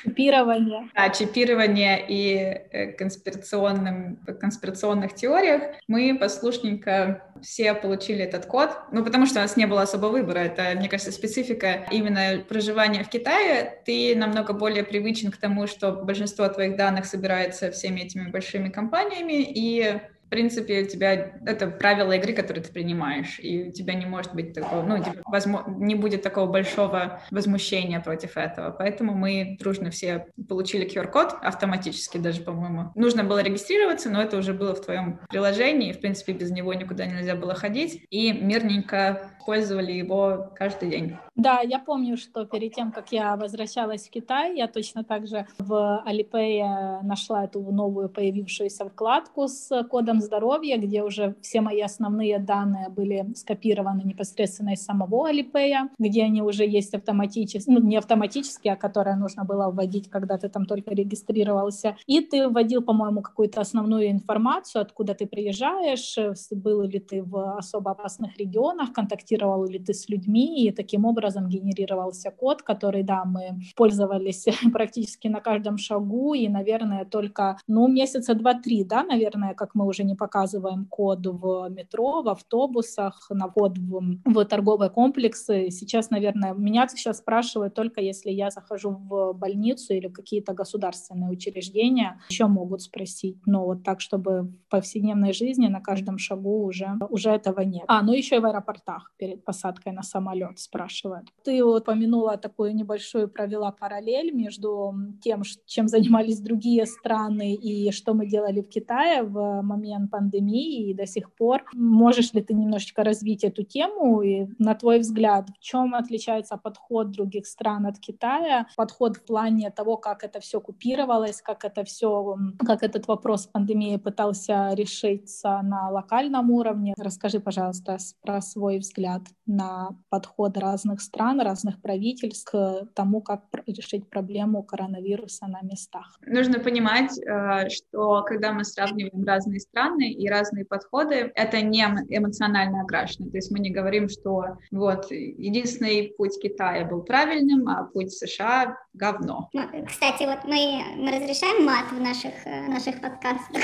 Чипирование. 0.02 0.88
Да, 0.94 1.08
чипирование 1.10 2.04
и 2.06 2.34
э, 2.34 2.92
конспирационным, 2.92 4.18
конспирационных 4.40 5.14
теориях, 5.14 5.62
мы 5.86 6.16
послушненько 6.18 7.22
все 7.40 7.74
получили 7.74 8.22
этот 8.24 8.46
код, 8.46 8.70
ну, 8.90 9.04
потому 9.04 9.26
что 9.26 9.38
у 9.38 9.42
нас 9.42 9.56
не 9.56 9.66
было 9.66 9.82
особо 9.82 10.06
выбора. 10.06 10.38
Это, 10.38 10.76
мне 10.76 10.88
кажется, 10.88 11.12
специфика 11.12 11.86
именно 11.90 12.42
проживания 12.48 12.71
в 12.72 13.08
Китае. 13.08 13.80
Ты 13.84 14.14
намного 14.16 14.52
более 14.52 14.84
привычен 14.84 15.30
к 15.30 15.36
тому, 15.36 15.66
что 15.66 15.92
большинство 15.92 16.48
твоих 16.48 16.76
данных 16.76 17.06
собирается 17.06 17.70
всеми 17.70 18.00
этими 18.00 18.30
большими 18.30 18.68
компаниями, 18.68 19.42
и 19.42 20.00
принципе, 20.32 20.80
у 20.80 20.86
тебя 20.86 21.34
это 21.44 21.66
правила 21.66 22.12
игры, 22.12 22.32
которые 22.32 22.64
ты 22.64 22.72
принимаешь, 22.72 23.38
и 23.38 23.68
у 23.68 23.70
тебя 23.70 23.92
не 23.92 24.06
может 24.06 24.34
быть 24.34 24.54
такого, 24.54 24.82
ну, 24.82 24.96
возможно, 25.26 25.70
не 25.76 25.94
будет 25.94 26.22
такого 26.22 26.50
большого 26.50 27.20
возмущения 27.30 28.00
против 28.00 28.38
этого. 28.38 28.70
Поэтому 28.70 29.12
мы 29.12 29.58
дружно 29.60 29.90
все 29.90 30.26
получили 30.48 30.88
QR-код 30.88 31.36
автоматически 31.42 32.16
даже, 32.16 32.40
по-моему. 32.40 32.92
Нужно 32.94 33.24
было 33.24 33.42
регистрироваться, 33.42 34.08
но 34.08 34.22
это 34.22 34.38
уже 34.38 34.54
было 34.54 34.74
в 34.74 34.80
твоем 34.80 35.20
приложении, 35.28 35.90
и, 35.90 35.92
в 35.92 36.00
принципе, 36.00 36.32
без 36.32 36.50
него 36.50 36.72
никуда 36.72 37.04
нельзя 37.04 37.34
было 37.36 37.54
ходить, 37.54 38.02
и 38.08 38.32
мирненько 38.32 39.32
использовали 39.38 39.92
его 39.92 40.50
каждый 40.56 40.88
день. 40.88 41.18
Да, 41.34 41.60
я 41.60 41.78
помню, 41.78 42.18
что 42.18 42.44
перед 42.44 42.74
тем, 42.74 42.92
как 42.92 43.10
я 43.10 43.36
возвращалась 43.36 44.06
в 44.06 44.10
Китай, 44.10 44.54
я 44.54 44.68
точно 44.68 45.02
так 45.02 45.26
же 45.26 45.46
в 45.58 46.04
Alipay 46.06 47.00
нашла 47.02 47.44
эту 47.44 47.62
новую 47.62 48.10
появившуюся 48.10 48.84
вкладку 48.84 49.48
с 49.48 49.82
кодом 49.84 50.20
здоровья, 50.20 50.76
где 50.76 51.02
уже 51.02 51.34
все 51.40 51.62
мои 51.62 51.80
основные 51.80 52.38
данные 52.38 52.90
были 52.90 53.32
скопированы 53.34 54.02
непосредственно 54.02 54.74
из 54.74 54.84
самого 54.84 55.30
Alipay, 55.30 55.88
где 55.98 56.24
они 56.24 56.42
уже 56.42 56.66
есть 56.66 56.92
автоматически, 56.92 57.70
ну 57.70 57.80
не 57.80 57.96
автоматически, 57.96 58.68
а 58.68 58.76
которые 58.76 59.16
нужно 59.16 59.44
было 59.44 59.70
вводить, 59.70 60.10
когда 60.10 60.36
ты 60.36 60.50
там 60.50 60.66
только 60.66 60.90
регистрировался. 60.94 61.96
И 62.06 62.20
ты 62.20 62.46
вводил, 62.46 62.82
по-моему, 62.82 63.22
какую-то 63.22 63.62
основную 63.62 64.10
информацию, 64.10 64.82
откуда 64.82 65.14
ты 65.14 65.26
приезжаешь, 65.26 66.18
был 66.50 66.82
ли 66.82 67.00
ты 67.00 67.22
в 67.22 67.56
особо 67.56 67.92
опасных 67.92 68.36
регионах, 68.36 68.92
контактировал 68.92 69.64
ли 69.64 69.78
ты 69.78 69.94
с 69.94 70.10
людьми, 70.10 70.66
и 70.66 70.70
таким 70.72 71.06
образом 71.06 71.21
генерировался 71.30 72.30
код, 72.30 72.62
который, 72.62 73.02
да, 73.02 73.24
мы 73.24 73.60
пользовались 73.76 74.46
практически 74.72 75.28
на 75.28 75.40
каждом 75.40 75.78
шагу, 75.78 76.34
и, 76.34 76.48
наверное, 76.48 77.04
только, 77.04 77.58
ну, 77.66 77.88
месяца 77.88 78.34
два-три, 78.34 78.84
да, 78.84 79.02
наверное, 79.02 79.54
как 79.54 79.74
мы 79.74 79.86
уже 79.86 80.04
не 80.04 80.14
показываем 80.14 80.86
код 80.86 81.26
в 81.26 81.68
метро, 81.70 82.22
в 82.22 82.28
автобусах, 82.28 83.26
на 83.30 83.48
вход 83.48 83.78
в, 83.78 84.18
в 84.24 84.44
торговые 84.44 84.90
комплексы. 84.90 85.70
Сейчас, 85.70 86.10
наверное, 86.10 86.54
меня 86.54 86.88
сейчас 86.88 87.18
спрашивают 87.18 87.74
только 87.74 88.00
если 88.00 88.30
я 88.30 88.50
захожу 88.50 88.90
в 88.90 89.32
больницу 89.32 89.94
или 89.94 90.08
какие-то 90.08 90.52
государственные 90.54 91.30
учреждения, 91.30 92.20
еще 92.30 92.46
могут 92.46 92.82
спросить. 92.82 93.38
Но 93.46 93.64
вот 93.64 93.84
так, 93.84 94.00
чтобы 94.00 94.42
в 94.42 94.68
повседневной 94.70 95.32
жизни 95.32 95.68
на 95.68 95.80
каждом 95.80 96.18
шагу 96.18 96.64
уже, 96.64 96.98
уже 97.08 97.30
этого 97.30 97.60
нет. 97.60 97.84
А, 97.88 98.02
ну 98.02 98.12
еще 98.12 98.36
и 98.36 98.38
в 98.38 98.44
аэропортах 98.44 99.12
перед 99.16 99.44
посадкой 99.44 99.92
на 99.92 100.02
самолет 100.02 100.58
спрашивают. 100.58 101.11
Ты 101.44 101.64
вот 101.64 101.88
упомянула 101.92 102.36
такую 102.38 102.74
небольшую, 102.74 103.28
провела 103.28 103.70
параллель 103.72 104.32
между 104.32 104.94
тем, 105.22 105.42
чем 105.66 105.88
занимались 105.88 106.40
другие 106.40 106.86
страны 106.86 107.54
и 107.54 107.90
что 107.92 108.14
мы 108.14 108.26
делали 108.26 108.62
в 108.62 108.68
Китае 108.68 109.22
в 109.22 109.62
момент 109.62 110.10
пандемии 110.10 110.90
и 110.90 110.94
до 110.94 111.06
сих 111.06 111.34
пор. 111.34 111.64
Можешь 111.74 112.32
ли 112.32 112.42
ты 112.42 112.54
немножечко 112.54 113.04
развить 113.04 113.44
эту 113.44 113.62
тему? 113.62 114.22
И 114.22 114.46
на 114.58 114.74
твой 114.74 115.00
взгляд, 115.00 115.48
в 115.50 115.58
чем 115.60 115.94
отличается 115.94 116.56
подход 116.56 117.10
других 117.10 117.46
стран 117.46 117.86
от 117.86 117.98
Китая? 117.98 118.66
Подход 118.76 119.16
в 119.16 119.24
плане 119.24 119.70
того, 119.70 119.96
как 119.96 120.24
это 120.24 120.40
все 120.40 120.60
купировалось, 120.60 121.42
как 121.42 121.64
это 121.64 121.84
все, 121.84 122.36
как 122.58 122.82
этот 122.82 123.06
вопрос 123.08 123.46
пандемии 123.46 123.96
пытался 123.96 124.72
решиться 124.74 125.60
на 125.62 125.90
локальном 125.90 126.50
уровне. 126.50 126.94
Расскажи, 126.98 127.40
пожалуйста, 127.40 127.98
про 128.22 128.40
свой 128.40 128.78
взгляд 128.78 129.22
на 129.46 129.90
подход 130.08 130.56
разных 130.56 131.01
стран, 131.02 131.40
разных 131.40 131.80
правительств 131.80 132.50
к 132.50 132.86
тому, 132.94 133.20
как 133.20 133.42
решить 133.66 134.08
проблему 134.08 134.62
коронавируса 134.62 135.46
на 135.46 135.60
местах. 135.62 136.18
Нужно 136.26 136.58
понимать, 136.60 137.18
э, 137.18 137.68
что 137.68 138.22
когда 138.22 138.52
мы 138.52 138.64
сравниваем 138.64 139.24
разные 139.24 139.60
страны, 139.60 139.82
страны 139.82 140.12
и 140.12 140.28
разные 140.28 140.64
подходы, 140.64 141.32
это 141.34 141.60
не 141.60 141.82
эмоционально 141.82 142.82
окрашено. 142.82 143.30
То 143.30 143.36
есть 143.36 143.50
мы 143.50 143.58
не 143.58 143.70
говорим, 143.70 144.08
что 144.08 144.56
вот 144.70 145.10
единственный 145.10 146.14
путь 146.16 146.40
Китая 146.40 146.84
был 146.84 147.02
правильным, 147.02 147.68
а 147.68 147.84
путь 147.84 148.12
США— 148.12 148.76
говно. 148.94 149.48
Ну, 149.52 149.62
кстати, 149.86 150.24
вот 150.24 150.44
мы, 150.44 150.82
мы 150.96 151.10
разрешаем 151.18 151.64
мат 151.64 151.90
в 151.90 152.00
наших, 152.00 152.46
э, 152.46 152.68
наших 152.68 153.00
подкастах. 153.00 153.62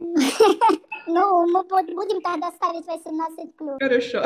Ну, 1.12 1.46
мы 1.46 1.64
будем 1.64 2.20
тогда 2.20 2.52
ставить 2.52 2.86
18 2.86 3.56
плюс. 3.56 3.76
Хорошо. 3.80 4.22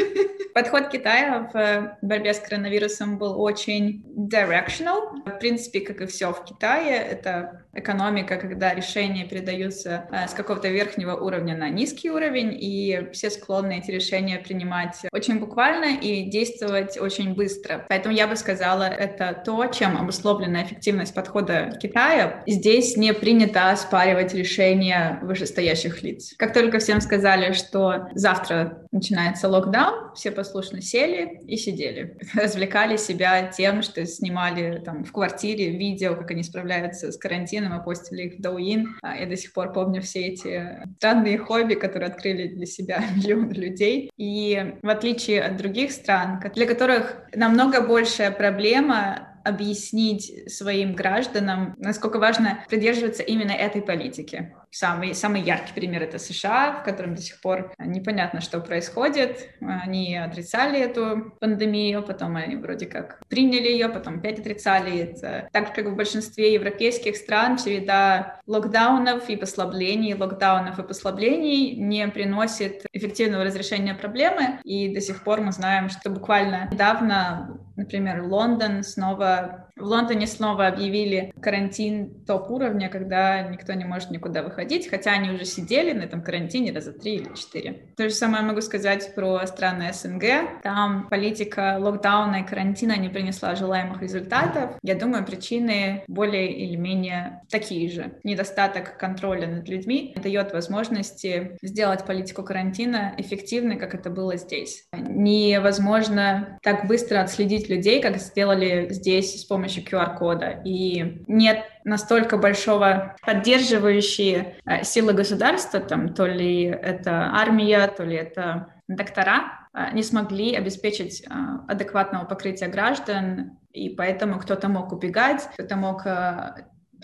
Подход 0.54 0.88
Китая 0.88 1.50
в 1.52 1.98
борьбе 2.00 2.32
с 2.32 2.40
коронавирусом 2.40 3.18
был 3.18 3.40
очень 3.40 4.02
directional. 4.16 5.22
В 5.24 5.38
принципе, 5.38 5.80
как 5.80 6.00
и 6.00 6.06
все 6.06 6.32
в 6.32 6.44
Китае, 6.44 6.96
это 6.96 7.66
экономика, 7.74 8.36
когда 8.36 8.74
решения 8.74 9.24
передаются 9.26 10.08
э, 10.10 10.28
с 10.28 10.32
какого-то 10.32 10.68
верхнего 10.68 11.14
уровня 11.14 11.56
на 11.56 11.68
низкий 11.68 12.10
уровень, 12.10 12.56
и 12.58 13.08
все 13.12 13.30
склонны 13.30 13.78
эти 13.78 13.90
решения 13.90 14.38
принимать 14.38 14.96
очень 15.12 15.38
буквально 15.38 15.98
и 15.98 16.22
действовать 16.24 16.98
очень 16.98 17.34
быстро. 17.34 17.84
Поэтому 17.88 18.14
я 18.14 18.26
бы 18.26 18.36
сказала, 18.36 18.84
это 18.84 19.40
то, 19.44 19.66
чем 19.66 19.96
обусловлена 19.98 20.64
эффективность 20.64 21.14
подхода 21.14 21.78
Китая. 21.82 22.42
Здесь 22.46 22.96
не 22.96 23.12
принято 23.12 23.70
оспаривать 23.70 24.32
решения 24.32 25.18
вышестоящих 25.22 26.02
лиц. 26.02 26.25
Как 26.38 26.52
только 26.52 26.78
всем 26.78 27.00
сказали, 27.00 27.52
что 27.52 28.08
завтра 28.14 28.86
начинается 28.92 29.48
локдаун, 29.48 30.14
все 30.14 30.30
послушно 30.30 30.80
сели 30.80 31.40
и 31.46 31.56
сидели. 31.56 32.16
Развлекали 32.34 32.96
себя 32.96 33.48
тем, 33.48 33.82
что 33.82 34.04
снимали 34.06 34.82
там 34.84 35.04
в 35.04 35.12
квартире 35.12 35.76
видео, 35.76 36.14
как 36.14 36.30
они 36.30 36.42
справляются 36.42 37.12
с 37.12 37.16
карантином, 37.16 37.78
и 37.78 37.84
постили 37.84 38.22
их 38.22 38.38
в 38.38 38.40
Douyin. 38.40 38.84
А, 39.02 39.16
я 39.16 39.26
до 39.26 39.36
сих 39.36 39.52
пор 39.52 39.72
помню 39.72 40.02
все 40.02 40.26
эти 40.26 40.78
странные 40.96 41.38
хобби, 41.38 41.74
которые 41.74 42.08
открыли 42.08 42.48
для 42.48 42.66
себя 42.66 43.02
миллионы 43.16 43.52
людей. 43.52 44.10
И 44.16 44.74
в 44.82 44.88
отличие 44.88 45.42
от 45.42 45.56
других 45.56 45.92
стран, 45.92 46.42
для 46.54 46.66
которых 46.66 47.16
намного 47.34 47.80
большая 47.80 48.30
проблема 48.30 49.35
объяснить 49.46 50.52
своим 50.52 50.94
гражданам, 50.94 51.74
насколько 51.78 52.18
важно 52.18 52.64
придерживаться 52.68 53.22
именно 53.22 53.52
этой 53.52 53.82
политики. 53.82 54.52
Самый, 54.70 55.14
самый 55.14 55.40
яркий 55.40 55.72
пример— 55.72 56.02
это 56.04 56.18
США, 56.18 56.80
в 56.80 56.84
котором 56.84 57.14
до 57.14 57.22
сих 57.22 57.40
пор 57.40 57.72
непонятно, 57.78 58.40
что 58.40 58.60
происходит. 58.60 59.48
Они 59.60 60.16
отрицали 60.16 60.78
эту 60.78 61.34
пандемию, 61.40 62.02
потом 62.02 62.36
они 62.36 62.56
вроде 62.56 62.86
как 62.86 63.20
приняли 63.28 63.68
ее, 63.68 63.88
потом 63.88 64.18
опять 64.18 64.38
отрицали. 64.38 64.98
Это 64.98 65.48
так 65.52 65.74
как 65.74 65.86
в 65.86 65.96
большинстве 65.96 66.52
европейских 66.52 67.16
стран 67.16 67.56
череда 67.56 68.40
локдаунов 68.46 69.30
и 69.30 69.36
послаблений, 69.36 70.14
локдаунов 70.14 70.78
и 70.78 70.82
послаблений 70.82 71.76
не 71.76 72.06
приносит 72.08 72.84
эффективного 72.92 73.44
разрешения 73.44 73.94
проблемы. 73.94 74.60
И 74.64 74.92
до 74.92 75.00
сих 75.00 75.22
пор 75.24 75.40
мы 75.40 75.52
знаем, 75.52 75.88
что 75.88 76.10
буквально 76.10 76.68
недавно, 76.70 77.58
например, 77.76 78.22
Лондон 78.22 78.82
снова 78.82 79.65
в 79.76 79.84
Лондоне 79.84 80.26
снова 80.26 80.66
объявили 80.66 81.34
карантин 81.40 82.24
топ 82.26 82.50
уровня, 82.50 82.88
когда 82.88 83.42
никто 83.42 83.74
не 83.74 83.84
может 83.84 84.10
никуда 84.10 84.42
выходить, 84.42 84.88
хотя 84.88 85.12
они 85.12 85.30
уже 85.30 85.44
сидели 85.44 85.92
на 85.92 86.02
этом 86.02 86.22
карантине 86.22 86.72
раза 86.72 86.92
три 86.92 87.16
или 87.16 87.34
четыре. 87.34 87.82
То 87.96 88.08
же 88.08 88.14
самое 88.14 88.42
могу 88.42 88.62
сказать 88.62 89.14
про 89.14 89.46
страны 89.46 89.92
СНГ. 89.92 90.62
Там 90.62 91.08
политика 91.10 91.76
локдауна 91.78 92.36
и 92.36 92.46
карантина 92.46 92.96
не 92.96 93.10
принесла 93.10 93.54
желаемых 93.54 94.00
результатов. 94.00 94.70
Я 94.82 94.94
думаю, 94.94 95.26
причины 95.26 96.04
более 96.08 96.50
или 96.52 96.76
менее 96.76 97.42
такие 97.50 97.90
же. 97.90 98.14
Недостаток 98.24 98.96
контроля 98.96 99.46
над 99.46 99.68
людьми 99.68 100.16
дает 100.22 100.54
возможности 100.54 101.58
сделать 101.60 102.06
политику 102.06 102.42
карантина 102.42 103.14
эффективной, 103.18 103.76
как 103.76 103.94
это 103.94 104.08
было 104.08 104.36
здесь. 104.36 104.86
Невозможно 104.94 106.58
так 106.62 106.86
быстро 106.86 107.20
отследить 107.20 107.68
людей, 107.68 108.00
как 108.00 108.16
сделали 108.16 108.88
здесь 108.90 109.42
с 109.42 109.44
помощью 109.44 109.65
помощью 109.66 109.84
QR-кода. 109.84 110.62
И 110.64 111.24
нет 111.26 111.64
настолько 111.84 112.38
большого 112.38 113.16
поддерживающие 113.22 114.56
э, 114.64 114.84
силы 114.84 115.12
государства, 115.12 115.80
там, 115.80 116.14
то 116.14 116.26
ли 116.26 116.64
это 116.64 117.30
армия, 117.32 117.86
то 117.88 118.04
ли 118.04 118.16
это 118.16 118.68
доктора, 118.86 119.68
э, 119.74 119.92
не 119.92 120.02
смогли 120.02 120.54
обеспечить 120.54 121.22
э, 121.22 121.30
адекватного 121.68 122.24
покрытия 122.24 122.68
граждан, 122.68 123.58
и 123.72 123.90
поэтому 123.90 124.38
кто-то 124.38 124.68
мог 124.68 124.92
убегать, 124.92 125.42
кто-то 125.54 125.76
мог 125.76 126.06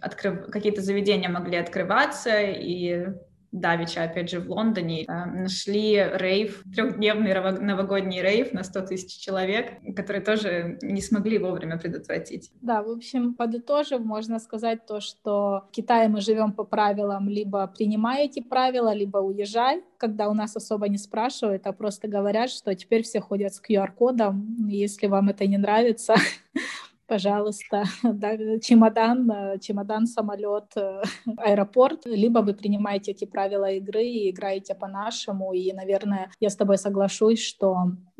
открыв... 0.01 0.51
какие-то 0.51 0.81
заведения 0.81 1.29
могли 1.29 1.57
открываться, 1.57 2.41
и 2.41 3.07
Давича, 3.53 4.05
опять 4.05 4.31
же, 4.31 4.41
в 4.41 4.51
Лондоне, 4.51 5.05
э, 5.05 5.25
нашли 5.27 6.03
рейв, 6.15 6.65
трехдневный 6.75 7.35
новогодний 7.61 8.23
рейв 8.23 8.53
на 8.53 8.65
100 8.65 8.81
тысяч 8.87 9.19
человек, 9.19 9.75
которые 9.95 10.23
тоже 10.23 10.79
не 10.81 11.03
смогли 11.03 11.39
вовремя 11.39 11.79
предотвратить. 11.79 12.51
Да, 12.63 12.83
в 12.83 12.91
общем, 12.91 13.35
подытожив, 13.35 14.01
можно 14.01 14.39
сказать 14.39 14.87
то, 14.87 15.01
что 15.01 15.65
в 15.69 15.71
Китае 15.71 16.09
мы 16.09 16.21
живем 16.23 16.53
по 16.53 16.65
правилам 16.65 17.29
либо 17.29 17.67
принимай 17.67 18.25
эти 18.25 18.41
правила, 18.41 18.95
либо 18.95 19.19
уезжай, 19.19 19.83
когда 19.99 20.29
у 20.29 20.35
нас 20.35 20.57
особо 20.57 20.89
не 20.89 20.99
спрашивают, 20.99 21.67
а 21.67 21.73
просто 21.73 22.09
говорят, 22.09 22.51
что 22.51 22.75
теперь 22.75 23.03
все 23.03 23.21
ходят 23.21 23.55
с 23.55 23.63
QR-кодом, 23.63 24.67
если 24.69 25.07
вам 25.07 25.29
это 25.29 25.47
не 25.47 25.59
нравится, 25.59 26.15
пожалуйста, 27.13 27.85
да, 28.03 28.37
чемодан, 28.61 29.31
э, 29.31 29.59
чемодан, 29.59 30.07
самолет, 30.07 30.73
э, 30.77 31.03
аэропорт, 31.37 32.07
либо 32.07 32.39
вы 32.39 32.55
принимаете 32.55 33.11
эти 33.11 33.27
правила 33.27 33.71
игры 33.71 34.03
и 34.03 34.31
играете 34.31 34.75
по-нашему, 34.75 35.53
и, 35.53 35.73
наверное, 35.75 36.31
я 36.41 36.49
с 36.49 36.57
тобой 36.57 36.79
соглашусь, 36.79 37.43
что 37.45 37.77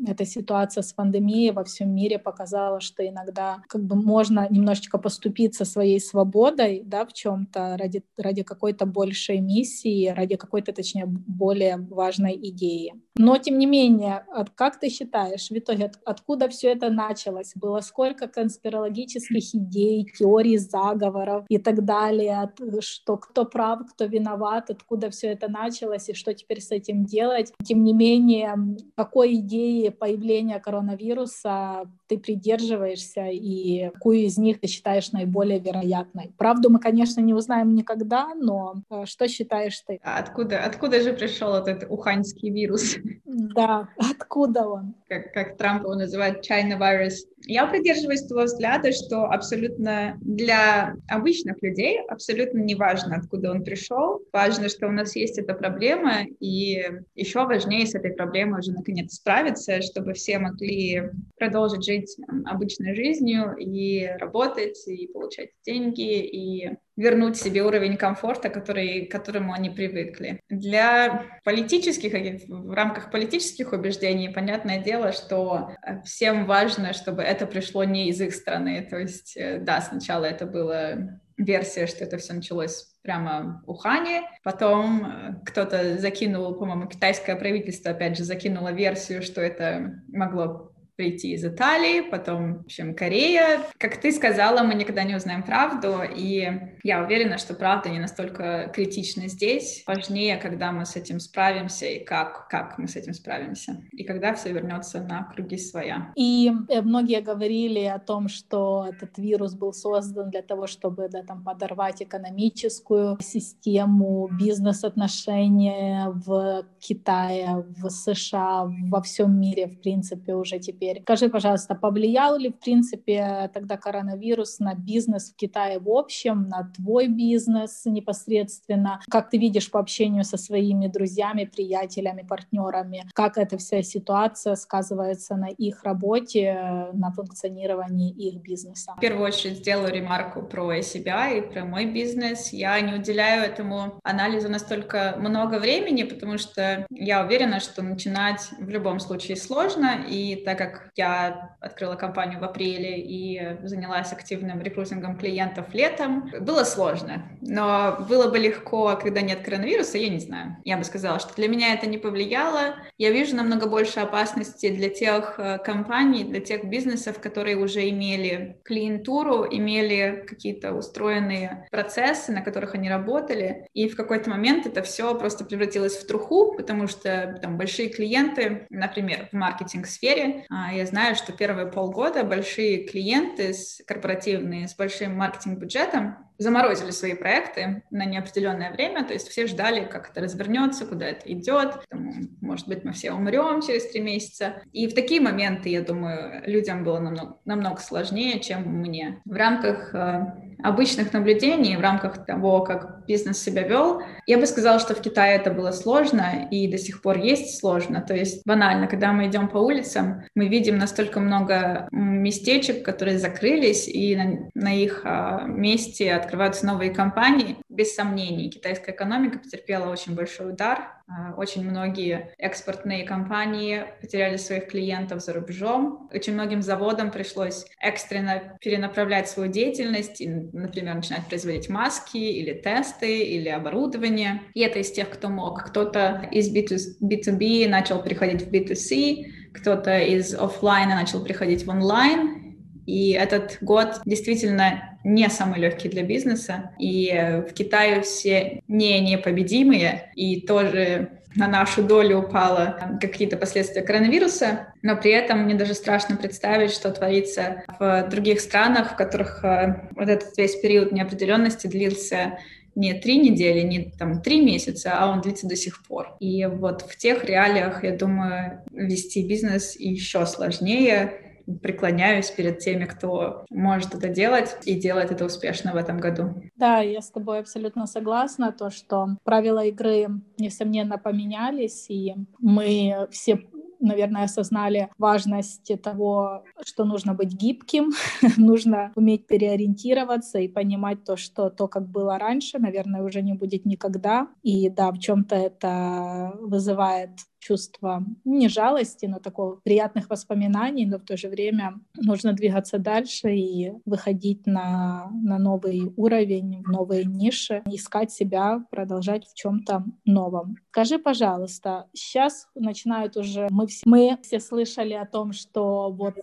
эта 0.07 0.25
ситуация 0.25 0.81
с 0.81 0.93
пандемией 0.93 1.51
во 1.51 1.63
всем 1.63 1.93
мире 1.93 2.19
показала, 2.19 2.79
что 2.79 3.07
иногда 3.07 3.61
как 3.67 3.83
бы 3.83 3.95
можно 3.95 4.47
немножечко 4.49 4.97
поступиться 4.97 5.65
своей 5.65 5.99
свободой, 5.99 6.83
да, 6.85 7.05
в 7.05 7.13
чем-то 7.13 7.77
ради, 7.77 8.03
ради 8.17 8.43
какой-то 8.43 8.85
большей 8.85 9.39
миссии, 9.39 10.07
ради 10.07 10.35
какой-то, 10.35 10.73
точнее, 10.73 11.05
более 11.05 11.77
важной 11.77 12.35
идеи. 12.49 12.93
Но, 13.15 13.37
тем 13.37 13.59
не 13.59 13.67
менее, 13.67 14.25
как 14.55 14.79
ты 14.79 14.89
считаешь, 14.89 15.49
в 15.49 15.57
итоге 15.57 15.85
от, 15.85 15.99
откуда 16.03 16.49
все 16.49 16.69
это 16.69 16.89
началось? 16.89 17.53
Было 17.55 17.81
сколько 17.81 18.27
конспирологических 18.27 19.53
идей, 19.53 20.05
теорий 20.17 20.57
заговоров 20.57 21.45
и 21.47 21.59
так 21.59 21.85
далее, 21.85 22.51
что 22.79 23.17
кто 23.17 23.45
прав, 23.45 23.81
кто 23.93 24.05
виноват, 24.05 24.71
откуда 24.71 25.11
все 25.11 25.27
это 25.27 25.47
началось 25.47 26.09
и 26.09 26.13
что 26.13 26.33
теперь 26.33 26.59
с 26.59 26.71
этим 26.71 27.05
делать? 27.05 27.53
Тем 27.63 27.83
не 27.83 27.93
менее, 27.93 28.55
какой 28.95 29.35
идеи 29.35 29.89
появления 29.93 30.59
коронавируса 30.59 31.85
ты 32.07 32.17
придерживаешься 32.17 33.27
и 33.27 33.89
какую 33.93 34.19
из 34.19 34.37
них 34.37 34.59
ты 34.59 34.67
считаешь 34.67 35.11
наиболее 35.11 35.59
вероятной? 35.59 36.31
Правду 36.37 36.69
мы, 36.69 36.79
конечно, 36.79 37.21
не 37.21 37.33
узнаем 37.33 37.73
никогда, 37.75 38.33
но 38.35 38.75
э, 38.89 39.05
что 39.05 39.27
считаешь 39.27 39.79
ты? 39.87 39.99
А 40.03 40.19
откуда, 40.19 40.63
откуда 40.63 41.01
же 41.01 41.13
пришел 41.13 41.53
этот 41.53 41.89
уханьский 41.89 42.49
вирус? 42.49 42.95
Да, 43.25 43.89
откуда 43.97 44.67
он? 44.67 44.95
Как, 45.07 45.33
как 45.33 45.57
Трамп 45.57 45.83
его 45.83 45.95
называет, 45.95 46.45
China 46.45 46.77
virus. 46.77 47.13
Я 47.45 47.67
придерживаюсь 47.67 48.23
того 48.23 48.43
взгляда, 48.43 48.91
что 48.91 49.25
абсолютно 49.25 50.17
для 50.21 50.95
обычных 51.09 51.61
людей 51.61 51.99
абсолютно 52.07 52.59
не 52.59 52.75
важно, 52.75 53.17
откуда 53.17 53.51
он 53.51 53.63
пришел. 53.63 54.21
Важно, 54.31 54.69
что 54.69 54.87
у 54.87 54.91
нас 54.91 55.15
есть 55.15 55.37
эта 55.37 55.53
проблема, 55.53 56.23
и 56.39 56.83
еще 57.15 57.45
важнее 57.45 57.85
с 57.85 57.95
этой 57.95 58.13
проблемой 58.13 58.59
уже 58.59 58.71
наконец 58.71 59.13
справиться, 59.13 59.81
чтобы 59.81 60.13
все 60.13 60.39
могли 60.39 61.09
продолжить 61.37 61.85
жить 61.85 62.15
обычной 62.45 62.95
жизнью 62.95 63.55
и 63.57 64.07
работать, 64.19 64.81
и 64.87 65.07
получать 65.07 65.49
деньги, 65.65 66.21
и 66.21 66.77
вернуть 66.95 67.37
себе 67.37 67.63
уровень 67.63 67.97
комфорта, 67.97 68.49
который, 68.49 69.05
к 69.05 69.11
которому 69.11 69.53
они 69.53 69.69
привыкли. 69.69 70.39
Для 70.49 71.25
политических, 71.43 72.13
в 72.47 72.71
рамках 72.71 73.11
политических 73.11 73.73
убеждений, 73.73 74.29
понятное 74.29 74.79
дело, 74.79 75.11
что 75.11 75.75
всем 76.05 76.45
важно, 76.45 76.93
чтобы 76.93 77.23
это 77.23 77.47
пришло 77.47 77.83
не 77.83 78.09
из 78.09 78.21
их 78.21 78.33
страны. 78.35 78.85
То 78.89 78.97
есть, 78.97 79.35
э, 79.35 79.59
да, 79.59 79.81
сначала 79.81 80.25
это 80.25 80.45
была 80.45 81.19
версия, 81.37 81.87
что 81.87 82.03
это 82.03 82.17
все 82.17 82.33
началось 82.33 82.93
прямо 83.01 83.63
в 83.65 83.71
Ухане. 83.71 84.21
Потом 84.43 85.05
э, 85.05 85.35
кто-то 85.45 85.97
закинул, 85.97 86.53
по-моему, 86.55 86.87
китайское 86.87 87.35
правительство, 87.35 87.91
опять 87.91 88.17
же, 88.17 88.23
закинуло 88.23 88.71
версию, 88.71 89.21
что 89.21 89.41
это 89.41 90.01
могло 90.07 90.72
прийти 90.95 91.33
из 91.33 91.43
Италии, 91.43 92.01
потом, 92.01 92.59
в 92.59 92.65
общем, 92.65 92.95
Корея. 92.95 93.61
Как 93.77 93.97
ты 93.97 94.11
сказала, 94.11 94.63
мы 94.63 94.75
никогда 94.75 95.03
не 95.03 95.15
узнаем 95.15 95.43
правду, 95.43 96.01
и 96.03 96.47
я 96.83 97.03
уверена, 97.03 97.37
что 97.37 97.53
правда 97.53 97.89
не 97.89 97.99
настолько 97.99 98.71
критична 98.73 99.27
здесь. 99.27 99.83
Важнее, 99.87 100.37
когда 100.37 100.71
мы 100.71 100.85
с 100.85 100.95
этим 100.95 101.19
справимся 101.19 101.85
и 101.85 102.03
как, 102.03 102.47
как 102.47 102.77
мы 102.77 102.87
с 102.87 102.95
этим 102.95 103.13
справимся, 103.13 103.83
и 103.91 104.03
когда 104.03 104.33
все 104.35 104.51
вернется 104.51 105.01
на 105.01 105.23
круги 105.23 105.57
своя. 105.57 106.11
И 106.15 106.51
э, 106.69 106.81
многие 106.81 107.21
говорили 107.21 107.85
о 107.85 107.99
том, 107.99 108.27
что 108.27 108.87
этот 108.89 109.17
вирус 109.17 109.55
был 109.55 109.73
создан 109.73 110.29
для 110.29 110.41
того, 110.41 110.67
чтобы 110.67 111.09
да, 111.09 111.23
там, 111.23 111.43
подорвать 111.43 112.01
экономическую 112.01 113.17
систему, 113.19 114.29
бизнес-отношения 114.39 116.09
в 116.09 116.65
Китае, 116.79 117.65
в 117.77 117.89
США, 117.89 118.69
во 118.89 119.01
всем 119.01 119.39
мире, 119.39 119.67
в 119.67 119.81
принципе, 119.81 120.35
уже 120.35 120.59
теперь 120.59 120.82
теперь. 120.83 121.01
Скажи, 121.03 121.29
пожалуйста, 121.29 121.75
повлиял 121.75 122.37
ли, 122.37 122.49
в 122.49 122.59
принципе, 122.59 123.49
тогда 123.53 123.77
коронавирус 123.77 124.59
на 124.59 124.75
бизнес 124.75 125.31
в 125.31 125.35
Китае 125.35 125.79
в 125.79 125.89
общем, 125.89 126.47
на 126.49 126.71
твой 126.75 127.07
бизнес 127.07 127.83
непосредственно? 127.85 128.99
Как 129.09 129.29
ты 129.29 129.37
видишь 129.37 129.69
по 129.71 129.79
общению 129.79 130.23
со 130.23 130.37
своими 130.37 130.87
друзьями, 130.87 131.45
приятелями, 131.45 132.25
партнерами? 132.27 133.05
Как 133.13 133.37
эта 133.37 133.57
вся 133.57 133.81
ситуация 133.83 134.55
сказывается 134.55 135.35
на 135.35 135.47
их 135.47 135.83
работе, 135.83 136.89
на 136.93 137.11
функционировании 137.11 138.11
их 138.11 138.41
бизнеса? 138.41 138.93
В 138.97 138.99
первую 138.99 139.27
очередь 139.27 139.57
сделаю 139.57 139.93
ремарку 139.93 140.43
про 140.43 140.81
себя 140.81 141.29
и 141.29 141.41
про 141.41 141.65
мой 141.65 141.85
бизнес. 141.85 142.53
Я 142.53 142.79
не 142.81 142.93
уделяю 142.93 143.43
этому 143.43 143.99
анализу 144.03 144.49
настолько 144.49 145.15
много 145.19 145.59
времени, 145.59 146.03
потому 146.03 146.37
что 146.37 146.85
я 146.89 147.23
уверена, 147.23 147.59
что 147.59 147.81
начинать 147.81 148.49
в 148.59 148.69
любом 148.69 148.99
случае 148.99 149.37
сложно, 149.37 150.05
и 150.07 150.35
так 150.43 150.57
как 150.57 150.72
как 150.73 150.91
я 150.95 151.55
открыла 151.61 151.95
компанию 151.95 152.39
в 152.39 152.43
апреле 152.43 152.99
и 152.99 153.57
занялась 153.63 154.11
активным 154.11 154.61
рекрутингом 154.61 155.17
клиентов 155.17 155.73
летом, 155.73 156.31
было 156.41 156.63
сложно. 156.63 157.23
Но 157.41 158.05
было 158.09 158.29
бы 158.29 158.39
легко, 158.39 158.97
когда 159.01 159.21
нет 159.21 159.41
коронавируса, 159.43 159.97
я 159.97 160.09
не 160.09 160.19
знаю. 160.19 160.57
Я 160.65 160.77
бы 160.77 160.83
сказала, 160.83 161.19
что 161.19 161.33
для 161.35 161.47
меня 161.47 161.73
это 161.73 161.87
не 161.87 161.97
повлияло. 161.97 162.75
Я 162.97 163.11
вижу 163.11 163.35
намного 163.35 163.67
больше 163.67 163.99
опасности 163.99 164.69
для 164.69 164.89
тех 164.89 165.35
э, 165.37 165.57
компаний, 165.59 166.23
для 166.23 166.39
тех 166.39 166.65
бизнесов, 166.65 167.19
которые 167.19 167.57
уже 167.57 167.89
имели 167.89 168.57
клиентуру, 168.63 169.45
имели 169.49 170.25
какие-то 170.27 170.73
устроенные 170.73 171.67
процессы, 171.71 172.31
на 172.31 172.41
которых 172.41 172.75
они 172.75 172.89
работали. 172.89 173.67
И 173.73 173.89
в 173.89 173.95
какой-то 173.95 174.29
момент 174.29 174.65
это 174.65 174.81
все 174.83 175.15
просто 175.15 175.45
превратилось 175.45 175.97
в 175.97 176.07
труху, 176.07 176.53
потому 176.55 176.87
что 176.87 177.37
там 177.41 177.57
большие 177.57 177.89
клиенты, 177.89 178.67
например, 178.69 179.27
в 179.31 179.35
маркетинг-сфере, 179.35 180.45
а, 180.49 180.62
я 180.71 180.85
знаю, 180.85 181.15
что 181.15 181.33
первые 181.33 181.67
полгода 181.67 182.23
большие 182.23 182.85
клиенты 182.85 183.53
с 183.53 183.81
корпоративные 183.85 184.67
с 184.67 184.75
большим 184.75 185.15
маркетинг-бюджетом 185.17 186.17
заморозили 186.37 186.91
свои 186.91 187.13
проекты 187.13 187.83
на 187.91 188.05
неопределенное 188.05 188.71
время, 188.71 189.05
то 189.05 189.13
есть 189.13 189.27
все 189.27 189.47
ждали, 189.47 189.85
как 189.85 190.09
это 190.09 190.21
развернется, 190.21 190.85
куда 190.85 191.07
это 191.07 191.31
идет, 191.31 191.85
Там, 191.89 192.11
может 192.41 192.67
быть, 192.67 192.83
мы 192.83 192.93
все 192.93 193.11
умрем 193.11 193.61
через 193.61 193.89
три 193.89 194.01
месяца. 194.01 194.61
И 194.71 194.87
в 194.87 194.93
такие 194.93 195.21
моменты, 195.21 195.69
я 195.69 195.81
думаю, 195.81 196.43
людям 196.45 196.83
было 196.83 196.99
намного, 196.99 197.39
намного 197.45 197.81
сложнее, 197.81 198.39
чем 198.39 198.63
мне. 198.63 199.21
В 199.25 199.33
рамках 199.33 199.93
э, 199.93 200.52
обычных 200.63 201.13
наблюдений, 201.13 201.75
в 201.75 201.81
рамках 201.81 202.25
того, 202.25 202.61
как 202.61 203.05
бизнес 203.05 203.39
себя 203.39 203.63
вел, 203.63 204.01
я 204.25 204.37
бы 204.37 204.45
сказала, 204.45 204.79
что 204.79 204.95
в 204.95 205.01
Китае 205.01 205.35
это 205.35 205.51
было 205.51 205.71
сложно 205.71 206.47
и 206.49 206.67
до 206.71 206.77
сих 206.77 207.01
пор 207.01 207.17
есть 207.17 207.59
сложно. 207.59 208.01
То 208.01 208.15
есть 208.15 208.41
банально, 208.45 208.87
когда 208.87 209.11
мы 209.11 209.27
идем 209.27 209.49
по 209.49 209.57
улицам, 209.57 210.23
мы 210.35 210.47
видим 210.47 210.77
настолько 210.77 211.19
много 211.19 211.87
местечек, 211.91 212.83
которые 212.83 213.19
закрылись, 213.19 213.87
и 213.87 214.15
на, 214.15 214.49
на 214.55 214.73
их 214.73 215.01
а, 215.03 215.43
месте 215.45 216.13
открываются 216.13 216.65
новые 216.65 216.91
компании. 216.91 217.57
Без 217.69 217.93
сомнений, 217.93 218.49
китайская 218.49 218.93
экономика 218.93 219.39
потерпела 219.39 219.89
очень 219.89 220.15
большой 220.15 220.51
удар. 220.51 221.02
А, 221.05 221.33
очень 221.35 221.69
многие 221.69 222.33
экспортные 222.37 223.03
компании 223.03 223.83
потеряли 223.99 224.37
своих 224.37 224.67
клиентов 224.67 225.21
за 225.21 225.33
рубежом. 225.33 226.09
Очень 226.13 226.33
многим 226.33 226.61
заводам 226.61 227.11
пришлось 227.11 227.65
экстренно 227.81 228.57
перенаправлять 228.61 229.27
свою 229.27 229.51
деятельность, 229.51 230.21
и, 230.21 230.29
например, 230.29 230.95
начинать 230.95 231.27
производить 231.27 231.69
маски 231.69 232.17
или 232.17 232.53
тесты 232.53 233.23
или 233.23 233.49
оборудование. 233.49 234.41
И 234.53 234.61
это 234.61 234.79
из 234.79 234.91
тех, 234.91 235.09
кто 235.09 235.29
мог. 235.29 235.63
Кто-то 235.65 236.27
из 236.31 236.53
B2B 236.53 237.67
начал 237.67 238.01
переходить 238.01 238.43
в 238.43 238.51
B2C, 238.51 239.25
кто-то 239.53 239.99
из 239.99 240.33
офлайна 240.33 240.95
начал 240.95 241.23
приходить 241.23 241.65
в 241.65 241.69
онлайн, 241.69 242.42
и 242.85 243.11
этот 243.11 243.57
год 243.61 244.01
действительно 244.05 244.97
не 245.03 245.29
самый 245.29 245.59
легкий 245.59 245.89
для 245.89 246.03
бизнеса. 246.03 246.71
И 246.79 247.11
в 247.47 247.53
Китае 247.53 248.01
все 248.01 248.61
не 248.67 248.99
непобедимые, 249.01 250.11
и 250.15 250.41
тоже 250.41 251.09
на 251.35 251.47
нашу 251.47 251.83
долю 251.83 252.19
упало 252.19 252.97
какие-то 253.01 253.37
последствия 253.37 253.81
коронавируса, 253.81 254.73
но 254.81 254.95
при 254.95 255.11
этом 255.11 255.39
мне 255.43 255.55
даже 255.55 255.73
страшно 255.73 256.15
представить, 256.15 256.71
что 256.71 256.91
творится 256.91 257.63
в 257.79 258.07
других 258.09 258.39
странах, 258.39 258.93
в 258.93 258.95
которых 258.95 259.43
э, 259.43 259.89
вот 259.95 260.09
этот 260.09 260.37
весь 260.37 260.55
период 260.57 260.91
неопределенности 260.91 261.67
длился 261.67 262.37
не 262.75 262.93
три 262.93 263.17
недели, 263.17 263.61
не 263.61 263.91
там 263.97 264.21
три 264.21 264.41
месяца, 264.41 264.93
а 264.97 265.11
он 265.11 265.21
длится 265.21 265.47
до 265.47 265.55
сих 265.55 265.83
пор. 265.83 266.15
И 266.19 266.45
вот 266.45 266.81
в 266.83 266.97
тех 266.97 267.23
реалиях, 267.23 267.83
я 267.83 267.95
думаю, 267.95 268.63
вести 268.71 269.27
бизнес 269.27 269.75
еще 269.79 270.25
сложнее, 270.25 271.13
преклоняюсь 271.61 272.31
перед 272.31 272.59
теми, 272.59 272.85
кто 272.85 273.45
может 273.49 273.93
это 273.95 274.09
делать 274.09 274.57
и 274.65 274.79
делает 274.79 275.11
это 275.11 275.25
успешно 275.25 275.73
в 275.73 275.75
этом 275.75 275.99
году. 275.99 276.35
Да, 276.55 276.79
я 276.79 277.01
с 277.01 277.09
тобой 277.09 277.39
абсолютно 277.39 277.87
согласна, 277.87 278.51
то, 278.51 278.69
что 278.69 279.07
правила 279.23 279.65
игры, 279.65 280.07
несомненно, 280.37 280.97
поменялись, 280.97 281.85
и 281.89 282.15
мы 282.39 283.07
все 283.11 283.39
наверное, 283.83 284.23
осознали 284.23 284.89
важность 284.97 285.71
того, 285.81 286.43
что 286.65 286.85
нужно 286.85 287.13
быть 287.13 287.33
гибким, 287.33 287.91
нужно 288.37 288.91
уметь 288.95 289.27
переориентироваться 289.27 290.39
и 290.39 290.47
понимать 290.47 291.03
то, 291.03 291.17
что 291.17 291.49
то, 291.49 291.67
как 291.67 291.87
было 291.89 292.17
раньше, 292.17 292.59
наверное, 292.59 293.03
уже 293.03 293.21
не 293.21 293.33
будет 293.33 293.65
никогда. 293.65 294.29
И 294.41 294.69
да, 294.69 294.91
в 294.91 294.99
чем-то 294.99 295.35
это 295.35 296.33
вызывает 296.39 297.11
чувство 297.43 298.05
не 298.23 298.47
жалости, 298.47 299.05
но 299.05 299.19
такого 299.19 299.55
приятных 299.63 300.09
воспоминаний, 300.09 300.85
но 300.85 300.97
в 300.97 301.03
то 301.03 301.17
же 301.17 301.27
время 301.27 301.79
нужно 301.95 302.33
двигаться 302.33 302.77
дальше 302.77 303.35
и 303.35 303.73
выходить 303.85 304.47
на, 304.47 305.09
на 305.23 305.37
новый 305.37 305.91
уровень, 305.97 306.63
в 306.63 306.69
новые 306.69 307.03
ниши, 307.03 307.61
искать 307.65 308.11
себя, 308.11 308.65
продолжать 308.71 309.27
в 309.27 309.33
чем-то 309.35 309.83
новом. 310.05 310.55
Скажи, 310.71 310.97
пожалуйста, 310.99 311.87
сейчас 311.93 312.47
начинают 312.55 313.17
уже, 313.17 313.47
мы 313.51 313.67
все, 313.67 313.83
мы 313.85 314.17
все 314.21 314.39
слышали 314.39 314.93
о 314.93 315.05
том, 315.05 315.33
что 315.33 315.91
вот 315.91 316.15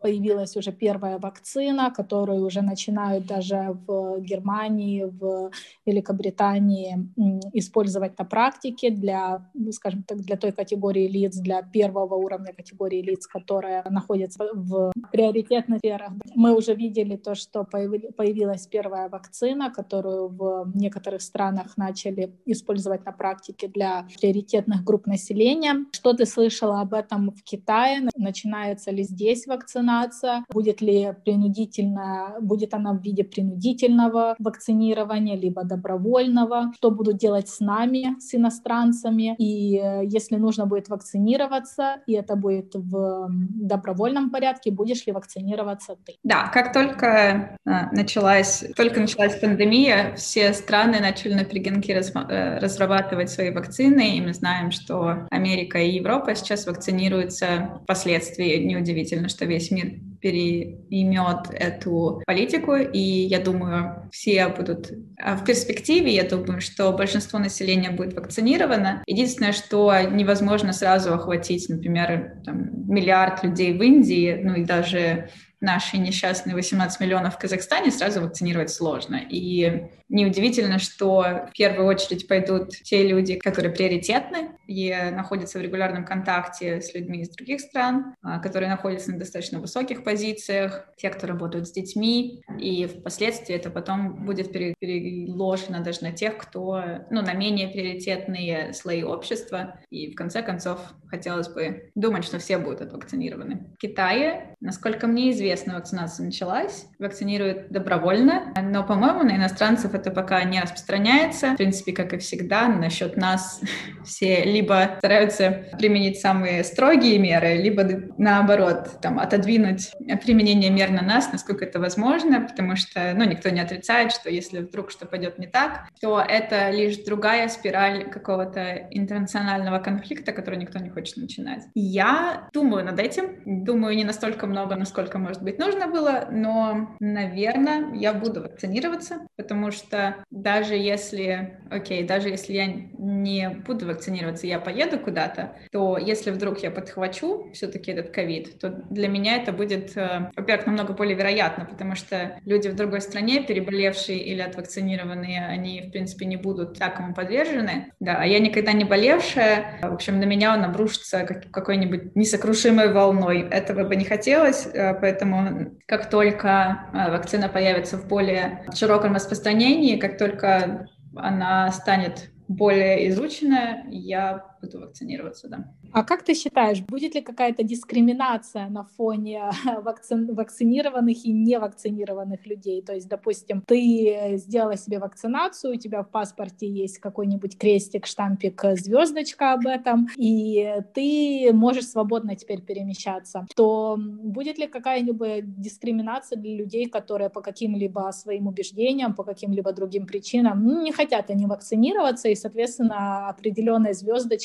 появилась 0.00 0.56
уже 0.56 0.72
первая 0.72 1.18
вакцина, 1.18 1.90
которую 1.90 2.44
уже 2.44 2.62
начинают 2.62 3.26
даже 3.26 3.76
в 3.86 4.20
Германии, 4.20 5.04
в 5.04 5.50
Великобритании 5.86 7.08
использовать 7.52 8.18
на 8.18 8.24
практике 8.24 8.90
для, 8.90 9.50
ну, 9.54 9.72
скажем 9.72 10.02
так, 10.02 10.18
для 10.18 10.36
той 10.36 10.52
категории 10.52 11.08
лиц, 11.08 11.36
для 11.36 11.62
первого 11.62 12.14
уровня 12.14 12.52
категории 12.52 13.02
лиц, 13.02 13.26
которая 13.26 13.84
находится 13.90 14.48
в 14.54 14.92
приоритетных 15.12 15.78
сферах. 15.78 16.12
Мы 16.34 16.56
уже 16.56 16.74
видели 16.74 17.16
то, 17.16 17.34
что 17.34 17.64
появилась 17.64 18.66
первая 18.66 19.08
вакцина, 19.08 19.70
которую 19.70 20.28
в 20.28 20.72
некоторых 20.74 21.22
странах 21.22 21.76
начали 21.76 22.36
использовать 22.46 23.04
на 23.04 23.12
практике 23.12 23.68
для 23.68 24.06
приоритетных 24.20 24.84
групп 24.84 25.06
населения. 25.06 25.86
Что 25.92 26.12
ты 26.12 26.24
слышала 26.26 26.80
об 26.80 26.94
этом 26.94 27.30
в 27.30 27.42
Китае? 27.42 28.08
Начинается 28.16 28.90
ли 28.90 29.02
здесь 29.02 29.46
вакцина? 29.46 29.87
Вакцинация, 29.88 30.44
будет 30.52 30.80
ли 30.80 31.12
принудительно, 31.24 32.36
будет 32.40 32.74
она 32.74 32.92
в 32.92 33.02
виде 33.02 33.24
принудительного 33.24 34.36
вакцинирования, 34.38 35.36
либо 35.36 35.64
добровольного, 35.64 36.72
что 36.76 36.90
будут 36.90 37.18
делать 37.18 37.48
с 37.48 37.60
нами, 37.60 38.20
с 38.20 38.34
иностранцами, 38.34 39.34
и 39.38 39.78
э, 39.78 40.02
если 40.04 40.36
нужно 40.36 40.66
будет 40.66 40.88
вакцинироваться, 40.88 41.96
и 42.06 42.12
это 42.12 42.36
будет 42.36 42.74
в 42.74 43.28
добровольном 43.30 44.30
порядке, 44.30 44.70
будешь 44.70 45.06
ли 45.06 45.12
вакцинироваться 45.12 45.96
ты? 46.04 46.14
Да, 46.24 46.50
как 46.52 46.72
только 46.72 47.58
э, 47.64 47.70
началась, 47.92 48.64
только 48.76 49.00
началась 49.00 49.36
пандемия, 49.36 50.14
все 50.16 50.52
страны 50.52 51.00
начали 51.00 51.34
на 51.34 51.44
перегонки 51.44 51.90
э, 51.90 52.58
разрабатывать 52.58 53.30
свои 53.30 53.50
вакцины, 53.50 54.16
и 54.16 54.20
мы 54.20 54.34
знаем, 54.34 54.70
что 54.70 55.26
Америка 55.30 55.78
и 55.78 55.90
Европа 55.90 56.34
сейчас 56.34 56.66
вакцинируются 56.66 57.80
впоследствии. 57.82 58.64
Неудивительно, 58.64 59.28
что 59.28 59.44
весь 59.44 59.70
мир 59.70 59.77
мир 59.84 60.00
переймет 60.20 61.50
эту 61.52 62.22
политику, 62.26 62.74
и 62.74 62.98
я 62.98 63.38
думаю, 63.38 64.08
все 64.10 64.48
будут 64.48 64.90
а 65.16 65.36
в 65.36 65.44
перспективе, 65.44 66.14
я 66.14 66.24
думаю, 66.24 66.60
что 66.60 66.92
большинство 66.92 67.38
населения 67.38 67.90
будет 67.90 68.14
вакцинировано. 68.14 69.02
Единственное, 69.06 69.52
что 69.52 69.92
невозможно 70.00 70.72
сразу 70.72 71.14
охватить, 71.14 71.68
например, 71.68 72.40
там, 72.44 72.88
миллиард 72.88 73.44
людей 73.44 73.76
в 73.76 73.82
Индии, 73.82 74.40
ну 74.42 74.54
и 74.54 74.64
даже 74.64 75.30
наши 75.60 75.98
несчастные 75.98 76.54
18 76.54 77.00
миллионов 77.00 77.34
в 77.34 77.38
Казахстане 77.38 77.90
сразу 77.90 78.20
вакцинировать 78.20 78.70
сложно. 78.70 79.20
И 79.28 79.88
неудивительно, 80.08 80.78
что 80.78 81.48
в 81.50 81.52
первую 81.56 81.86
очередь 81.88 82.28
пойдут 82.28 82.70
те 82.70 83.06
люди, 83.06 83.36
которые 83.36 83.72
приоритетны 83.72 84.50
и 84.68 84.94
находятся 85.12 85.58
в 85.58 85.62
регулярном 85.62 86.04
контакте 86.04 86.80
с 86.80 86.94
людьми 86.94 87.22
из 87.22 87.30
других 87.30 87.60
стран, 87.60 88.14
а, 88.22 88.38
которые 88.38 88.68
находятся 88.68 89.10
на 89.10 89.18
достаточно 89.18 89.58
высоких 89.58 90.04
позициях, 90.04 90.86
те, 90.98 91.08
кто 91.08 91.26
работают 91.26 91.66
с 91.66 91.72
детьми, 91.72 92.42
и 92.58 92.86
впоследствии 92.86 93.54
это 93.54 93.70
потом 93.70 94.26
будет 94.26 94.52
переложено 94.52 95.80
даже 95.80 96.02
на 96.02 96.12
тех, 96.12 96.36
кто, 96.36 96.82
ну, 97.10 97.22
на 97.22 97.32
менее 97.32 97.68
приоритетные 97.68 98.74
слои 98.74 99.02
общества, 99.02 99.80
и 99.88 100.12
в 100.12 100.14
конце 100.14 100.42
концов 100.42 100.80
хотелось 101.08 101.48
бы 101.48 101.90
думать, 101.94 102.24
что 102.24 102.38
все 102.38 102.58
будут 102.58 102.82
отвакцинированы. 102.82 103.70
В 103.74 103.78
Китае, 103.78 104.54
насколько 104.60 105.06
мне 105.06 105.30
известно, 105.30 105.76
вакцинация 105.76 106.26
началась, 106.26 106.86
вакцинируют 106.98 107.70
добровольно, 107.70 108.52
но, 108.62 108.84
по-моему, 108.84 109.22
на 109.22 109.36
иностранцев 109.36 109.94
это 109.94 110.10
пока 110.10 110.44
не 110.44 110.60
распространяется. 110.60 111.54
В 111.54 111.56
принципе, 111.56 111.92
как 111.92 112.12
и 112.12 112.18
всегда, 112.18 112.68
насчет 112.68 113.16
нас 113.16 113.62
все 114.04 114.44
либо 114.58 114.96
стараются 114.98 115.66
применить 115.78 116.18
самые 116.18 116.64
строгие 116.64 117.18
меры, 117.18 117.54
либо 117.56 117.84
наоборот, 118.18 118.98
там, 119.00 119.20
отодвинуть 119.20 119.92
применение 120.24 120.70
мер 120.70 120.90
на 120.90 121.02
нас, 121.02 121.30
насколько 121.32 121.64
это 121.64 121.78
возможно, 121.78 122.40
потому 122.40 122.74
что, 122.74 123.12
ну, 123.14 123.24
никто 123.24 123.50
не 123.50 123.60
отрицает, 123.60 124.10
что 124.10 124.30
если 124.30 124.58
вдруг 124.58 124.90
что 124.90 125.06
пойдет 125.06 125.38
не 125.38 125.46
так, 125.46 125.88
то 126.00 126.20
это 126.20 126.70
лишь 126.70 126.96
другая 127.04 127.48
спираль 127.48 128.10
какого-то 128.10 128.88
интернационального 128.90 129.78
конфликта, 129.78 130.32
который 130.32 130.58
никто 130.58 130.80
не 130.80 130.90
хочет 130.90 131.16
начинать. 131.18 131.62
Я 131.74 132.48
думаю 132.52 132.84
над 132.84 132.98
этим, 132.98 133.64
думаю 133.64 133.96
не 133.96 134.04
настолько 134.04 134.48
много, 134.48 134.74
насколько 134.74 135.18
может 135.18 135.42
быть 135.42 135.58
нужно 135.58 135.86
было, 135.86 136.26
но, 136.32 136.96
наверное, 136.98 137.94
я 137.94 138.12
буду 138.12 138.42
вакцинироваться, 138.42 139.26
потому 139.36 139.70
что 139.70 140.16
даже 140.32 140.74
если, 140.74 141.60
окей, 141.70 142.02
даже 142.02 142.28
если 142.28 142.54
я 142.54 142.66
не 142.66 143.48
буду 143.64 143.86
вакцинироваться, 143.86 144.47
я 144.48 144.58
поеду 144.58 144.98
куда-то, 144.98 145.56
то 145.70 145.98
если 145.98 146.30
вдруг 146.30 146.58
я 146.58 146.70
подхвачу 146.70 147.50
все-таки 147.52 147.92
этот 147.92 148.10
ковид, 148.10 148.58
то 148.58 148.70
для 148.90 149.08
меня 149.08 149.36
это 149.36 149.52
будет, 149.52 149.96
э, 149.96 150.30
во-первых, 150.34 150.66
намного 150.66 150.92
более 150.92 151.14
вероятно, 151.14 151.64
потому 151.64 151.94
что 151.94 152.38
люди 152.44 152.68
в 152.68 152.74
другой 152.74 153.00
стране, 153.00 153.42
переболевшие 153.42 154.18
или 154.18 154.40
отвакцинированные, 154.40 155.46
они, 155.46 155.82
в 155.82 155.90
принципе, 155.90 156.26
не 156.26 156.36
будут 156.36 156.78
так 156.78 156.98
ему 156.98 157.14
подвержены. 157.14 157.92
Да, 158.00 158.16
а 158.20 158.26
я 158.26 158.38
никогда 158.38 158.72
не 158.72 158.84
болевшая. 158.84 159.78
В 159.82 159.92
общем, 159.92 160.18
на 160.20 160.24
меня 160.24 160.54
он 160.54 160.64
обрушится 160.64 161.24
какой-нибудь 161.24 162.16
несокрушимой 162.16 162.92
волной. 162.92 163.48
Этого 163.50 163.84
бы 163.84 163.96
не 163.96 164.04
хотелось, 164.04 164.66
э, 164.66 164.94
поэтому 165.00 165.76
как 165.86 166.10
только 166.10 166.88
э, 166.92 167.10
вакцина 167.10 167.48
появится 167.48 167.96
в 167.96 168.08
более 168.08 168.64
широком 168.74 169.14
распространении, 169.14 169.98
как 169.98 170.18
только 170.18 170.88
она 171.16 171.70
станет 171.72 172.30
более 172.48 173.08
изученная, 173.10 173.86
я 173.90 174.57
буду 174.60 174.80
вакцинироваться, 174.80 175.48
да. 175.48 175.72
А 175.92 176.04
как 176.04 176.22
ты 176.22 176.34
считаешь, 176.34 176.80
будет 176.80 177.14
ли 177.14 177.20
какая-то 177.22 177.62
дискриминация 177.62 178.68
на 178.68 178.84
фоне 178.84 179.50
вакци... 179.82 180.14
вакцинированных 180.14 181.24
и 181.24 181.32
невакцинированных 181.32 182.46
людей? 182.46 182.82
То 182.82 182.94
есть, 182.94 183.08
допустим, 183.08 183.62
ты 183.66 184.34
сделала 184.36 184.76
себе 184.76 184.98
вакцинацию, 184.98 185.74
у 185.74 185.78
тебя 185.78 186.02
в 186.02 186.10
паспорте 186.10 186.68
есть 186.68 186.98
какой-нибудь 186.98 187.58
крестик, 187.58 188.06
штампик, 188.06 188.62
звездочка 188.76 189.52
об 189.52 189.66
этом, 189.66 190.08
и 190.16 190.82
ты 190.94 191.50
можешь 191.52 191.88
свободно 191.88 192.36
теперь 192.36 192.60
перемещаться, 192.62 193.46
то 193.54 193.96
будет 193.98 194.58
ли 194.58 194.66
какая-нибудь 194.66 195.60
дискриминация 195.60 196.38
для 196.38 196.56
людей, 196.56 196.86
которые 196.86 197.30
по 197.30 197.40
каким-либо 197.40 198.10
своим 198.12 198.46
убеждениям, 198.46 199.14
по 199.14 199.24
каким-либо 199.24 199.72
другим 199.72 200.06
причинам 200.06 200.82
не 200.82 200.92
хотят 200.92 201.30
они 201.30 201.46
вакцинироваться, 201.46 202.28
и, 202.28 202.34
соответственно, 202.34 203.28
определенная 203.28 203.92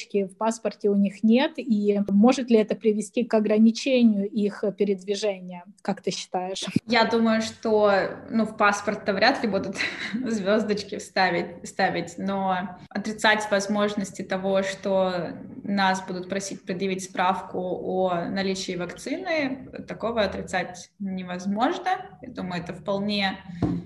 звездочки 0.03 0.25
в 0.25 0.37
паспорте 0.37 0.89
у 0.89 0.95
них 0.95 1.23
нет, 1.23 1.53
и 1.57 1.99
может 2.09 2.49
ли 2.49 2.57
это 2.57 2.75
привести 2.75 3.23
к 3.23 3.33
ограничению 3.33 4.29
их 4.29 4.63
передвижения, 4.77 5.63
как 5.81 6.01
ты 6.01 6.11
считаешь? 6.11 6.65
Я 6.87 7.05
думаю, 7.05 7.41
что 7.41 7.91
ну, 8.29 8.45
в 8.45 8.57
паспорт-то 8.57 9.13
вряд 9.13 9.43
ли 9.43 9.49
будут 9.49 9.77
звездочки 10.13 10.99
ставить, 10.99 11.67
ставить, 11.67 12.17
но 12.17 12.77
отрицать 12.89 13.49
возможности 13.51 14.21
того, 14.21 14.63
что 14.63 15.33
нас 15.63 16.05
будут 16.05 16.29
просить 16.29 16.63
предъявить 16.63 17.03
справку 17.03 17.59
о 17.59 18.25
наличии 18.25 18.75
вакцины, 18.75 19.69
такого 19.87 20.21
отрицать 20.21 20.91
невозможно. 20.99 21.89
Я 22.21 22.29
думаю, 22.29 22.61
это 22.61 22.73
вполне, 22.73 23.37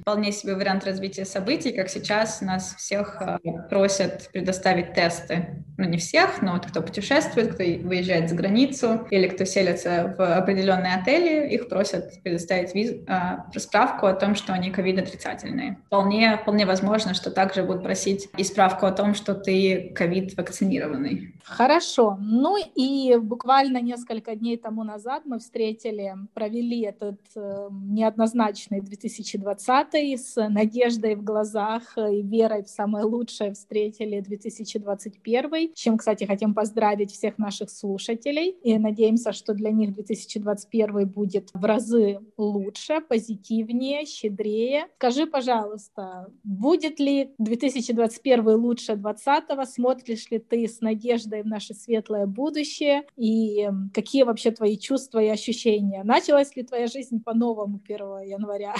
вполне 0.02 0.32
себе 0.32 0.56
вариант 0.56 0.86
развития 0.86 1.26
событий, 1.26 1.72
как 1.72 1.90
сейчас 1.90 2.42
нас 2.42 2.76
всех 2.76 3.22
э, 3.22 3.38
просят 3.70 4.30
предоставить 4.34 4.94
тесты. 4.94 5.64
Ну, 5.78 5.86
не 5.86 5.98
всех, 5.98 6.42
но 6.42 6.54
вот 6.54 6.66
кто 6.66 6.82
путешествует, 6.82 7.54
кто 7.54 7.64
выезжает 7.64 8.30
за 8.30 8.36
границу 8.36 9.08
или 9.12 9.28
кто 9.28 9.46
селится 9.46 10.16
в 10.18 10.36
определенные 10.36 10.96
отели, 10.96 11.54
их 11.54 11.70
просят 11.70 12.22
предоставить 12.24 12.74
виз, 12.74 12.94
э, 13.08 13.60
справку 13.60 14.08
о 14.08 14.14
том, 14.14 14.34
что 14.34 14.54
они 14.54 14.72
ковид-отрицательные. 14.72 15.78
Вполне, 15.86 16.38
вполне 16.38 16.66
возможно, 16.66 17.14
что 17.14 17.30
также 17.30 17.62
будут 17.62 17.84
просить 17.84 18.28
и 18.38 18.44
справку 18.44 18.88
о 18.88 18.92
том, 18.92 19.14
что 19.14 19.36
ты 19.36 19.94
ковид-вакцинированный. 19.96 21.36
Хорошо. 21.44 22.18
Ну 22.20 22.58
и 22.58 23.16
буквально 23.18 23.80
несколько 23.80 24.36
дней 24.36 24.58
тому 24.58 24.84
назад 24.84 25.24
мы 25.26 25.38
встретили, 25.38 26.16
провели 26.34 26.82
этот 26.82 27.20
э, 27.36 27.70
неоднозначный 27.72 28.82
2020 28.82 29.96
с 30.20 30.48
надеждой 30.50 31.16
в 31.16 31.24
глазах 31.24 31.98
и 31.98 32.24
верой 32.24 32.64
в 32.64 32.70
самое 32.70 33.06
лучшее 33.06 33.54
встретили 33.54 34.20
2021, 34.20 35.67
чем, 35.76 35.98
кстати, 35.98 36.24
хотим 36.26 36.54
поздравить 36.54 37.12
всех 37.12 37.38
наших 37.38 37.70
слушателей 37.70 38.50
и 38.64 38.78
надеемся, 38.78 39.34
что 39.34 39.54
для 39.54 39.72
них 39.72 39.94
2021 39.94 41.08
будет 41.08 41.50
в 41.54 41.64
разы 41.64 42.20
лучше, 42.38 43.02
позитивнее, 43.02 44.06
щедрее. 44.06 44.88
Скажи, 44.98 45.26
пожалуйста, 45.26 46.28
будет 46.44 47.00
ли 47.00 47.32
2021 47.38 48.48
лучше 48.56 48.96
2020? 48.96 49.70
Смотришь 49.70 50.32
ли 50.32 50.40
ты 50.40 50.68
с 50.68 50.82
надеждой 50.82 51.44
в 51.44 51.48
наше 51.48 51.74
светлое 51.74 52.26
будущее, 52.26 53.04
и 53.16 53.70
какие 53.94 54.24
вообще 54.24 54.52
твои 54.52 54.78
чувства 54.78 55.20
и 55.20 55.28
ощущения? 55.28 56.04
Началась 56.04 56.56
ли 56.56 56.64
твоя 56.64 56.88
жизнь 56.88 57.22
по-новому 57.24 57.82
1 57.84 57.98
января? 58.22 58.76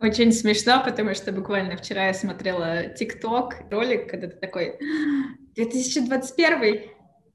Очень 0.00 0.32
смешно, 0.32 0.82
потому 0.82 1.14
что 1.14 1.30
буквально 1.30 1.76
вчера 1.76 2.06
я 2.06 2.14
смотрела 2.14 2.84
ТикТок, 2.86 3.56
ролик, 3.70 4.08
когда 4.10 4.28
ты 4.28 4.36
такой 4.36 4.78
2021 5.54 6.90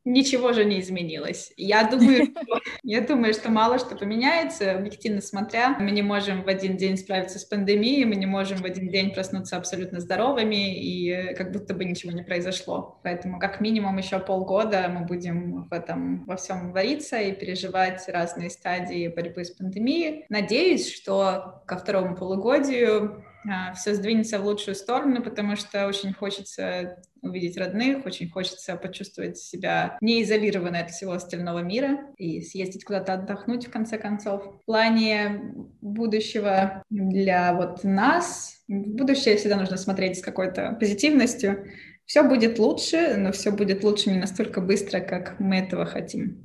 ничего 0.05 0.53
же 0.53 0.63
не 0.63 0.79
изменилось. 0.79 1.51
Я 1.57 1.83
думаю, 1.89 2.25
что, 2.43 2.59
я 2.83 3.01
думаю, 3.01 3.33
что 3.33 3.49
мало 3.49 3.79
что 3.79 3.95
поменяется, 3.95 4.73
объективно 4.73 5.21
смотря. 5.21 5.75
Мы 5.79 5.91
не 5.91 6.03
можем 6.03 6.43
в 6.43 6.47
один 6.47 6.77
день 6.77 6.97
справиться 6.97 7.39
с 7.39 7.43
пандемией, 7.43 8.05
мы 8.05 8.15
не 8.15 8.27
можем 8.27 8.59
в 8.59 8.65
один 8.65 8.87
день 8.87 9.11
проснуться 9.11 9.57
абсолютно 9.57 9.99
здоровыми, 9.99 10.79
и 10.79 11.33
как 11.35 11.51
будто 11.51 11.73
бы 11.73 11.83
ничего 11.83 12.11
не 12.11 12.23
произошло. 12.23 12.99
Поэтому 13.03 13.39
как 13.39 13.59
минимум 13.59 13.97
еще 13.97 14.19
полгода 14.19 14.87
мы 14.87 15.05
будем 15.05 15.63
в 15.63 15.73
этом 15.73 16.23
во 16.25 16.37
всем 16.37 16.71
вариться 16.71 17.19
и 17.19 17.33
переживать 17.33 18.07
разные 18.07 18.49
стадии 18.49 19.07
борьбы 19.07 19.43
с 19.43 19.51
пандемией. 19.51 20.25
Надеюсь, 20.29 20.93
что 20.93 21.63
ко 21.65 21.77
второму 21.77 22.15
полугодию 22.15 23.23
а, 23.47 23.73
все 23.73 23.93
сдвинется 23.93 24.39
в 24.39 24.45
лучшую 24.45 24.75
сторону, 24.75 25.21
потому 25.21 25.55
что 25.55 25.87
очень 25.87 26.13
хочется 26.13 26.97
увидеть 27.25 27.57
родных, 27.57 28.05
очень 28.05 28.29
хочется 28.29 28.75
почувствовать 28.75 29.37
себя 29.37 29.97
не 30.01 30.23
изолированной 30.23 30.81
от 30.81 30.91
всего 30.91 31.13
остального 31.13 31.59
мира 31.59 31.99
и 32.17 32.41
съездить 32.41 32.85
куда-то 32.85 33.13
отдохнуть 33.13 33.67
в 33.67 33.71
конце 33.71 33.97
концов. 33.97 34.61
В 34.61 34.65
плане 34.65 35.53
будущего 35.81 36.83
для 36.89 37.53
вот 37.53 37.83
нас, 37.83 38.63
в 38.67 38.95
будущее 38.95 39.37
всегда 39.37 39.57
нужно 39.57 39.77
смотреть 39.77 40.19
с 40.19 40.21
какой-то 40.21 40.75
позитивностью. 40.79 41.65
Все 42.05 42.23
будет 42.23 42.59
лучше, 42.59 43.15
но 43.17 43.31
все 43.31 43.51
будет 43.51 43.83
лучше 43.83 44.11
не 44.11 44.19
настолько 44.19 44.61
быстро, 44.61 44.99
как 44.99 45.39
мы 45.39 45.57
этого 45.57 45.85
хотим. 45.85 46.44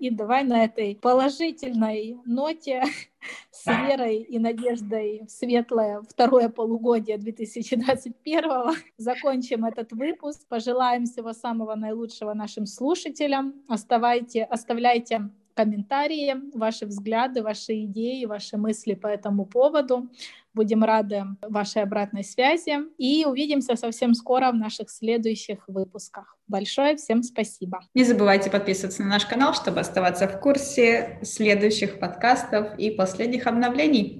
И 0.00 0.10
давай 0.10 0.44
на 0.44 0.64
этой 0.64 0.96
положительной 0.96 2.18
ноте 2.24 2.82
с 3.50 3.66
верой 3.66 4.18
и 4.22 4.38
надеждой 4.38 5.22
в 5.26 5.30
светлое 5.30 6.02
второе 6.02 6.48
полугодие 6.48 7.18
2021 7.18 8.76
закончим 8.96 9.64
этот 9.64 9.92
выпуск. 9.92 10.46
Пожелаем 10.48 11.06
всего 11.06 11.32
самого 11.32 11.76
наилучшего 11.76 12.34
нашим 12.34 12.66
слушателям. 12.66 13.54
Оставайте, 13.68 14.42
оставляйте 14.44 15.30
комментарии, 15.54 16.34
ваши 16.52 16.86
взгляды, 16.86 17.42
ваши 17.42 17.84
идеи, 17.84 18.24
ваши 18.24 18.56
мысли 18.56 18.94
по 18.94 19.06
этому 19.06 19.46
поводу. 19.46 20.08
Будем 20.54 20.84
рады 20.84 21.24
вашей 21.42 21.82
обратной 21.82 22.24
связи 22.24 22.76
и 22.96 23.24
увидимся 23.24 23.76
совсем 23.76 24.14
скоро 24.14 24.52
в 24.52 24.54
наших 24.54 24.88
следующих 24.88 25.64
выпусках. 25.66 26.36
Большое 26.46 26.96
всем 26.96 27.22
спасибо. 27.22 27.80
Не 27.94 28.04
забывайте 28.04 28.50
подписываться 28.50 29.02
на 29.02 29.08
наш 29.08 29.26
канал, 29.26 29.54
чтобы 29.54 29.80
оставаться 29.80 30.28
в 30.28 30.38
курсе 30.40 31.18
следующих 31.22 31.98
подкастов 31.98 32.78
и 32.78 32.90
последних 32.90 33.46
обновлений. 33.46 34.12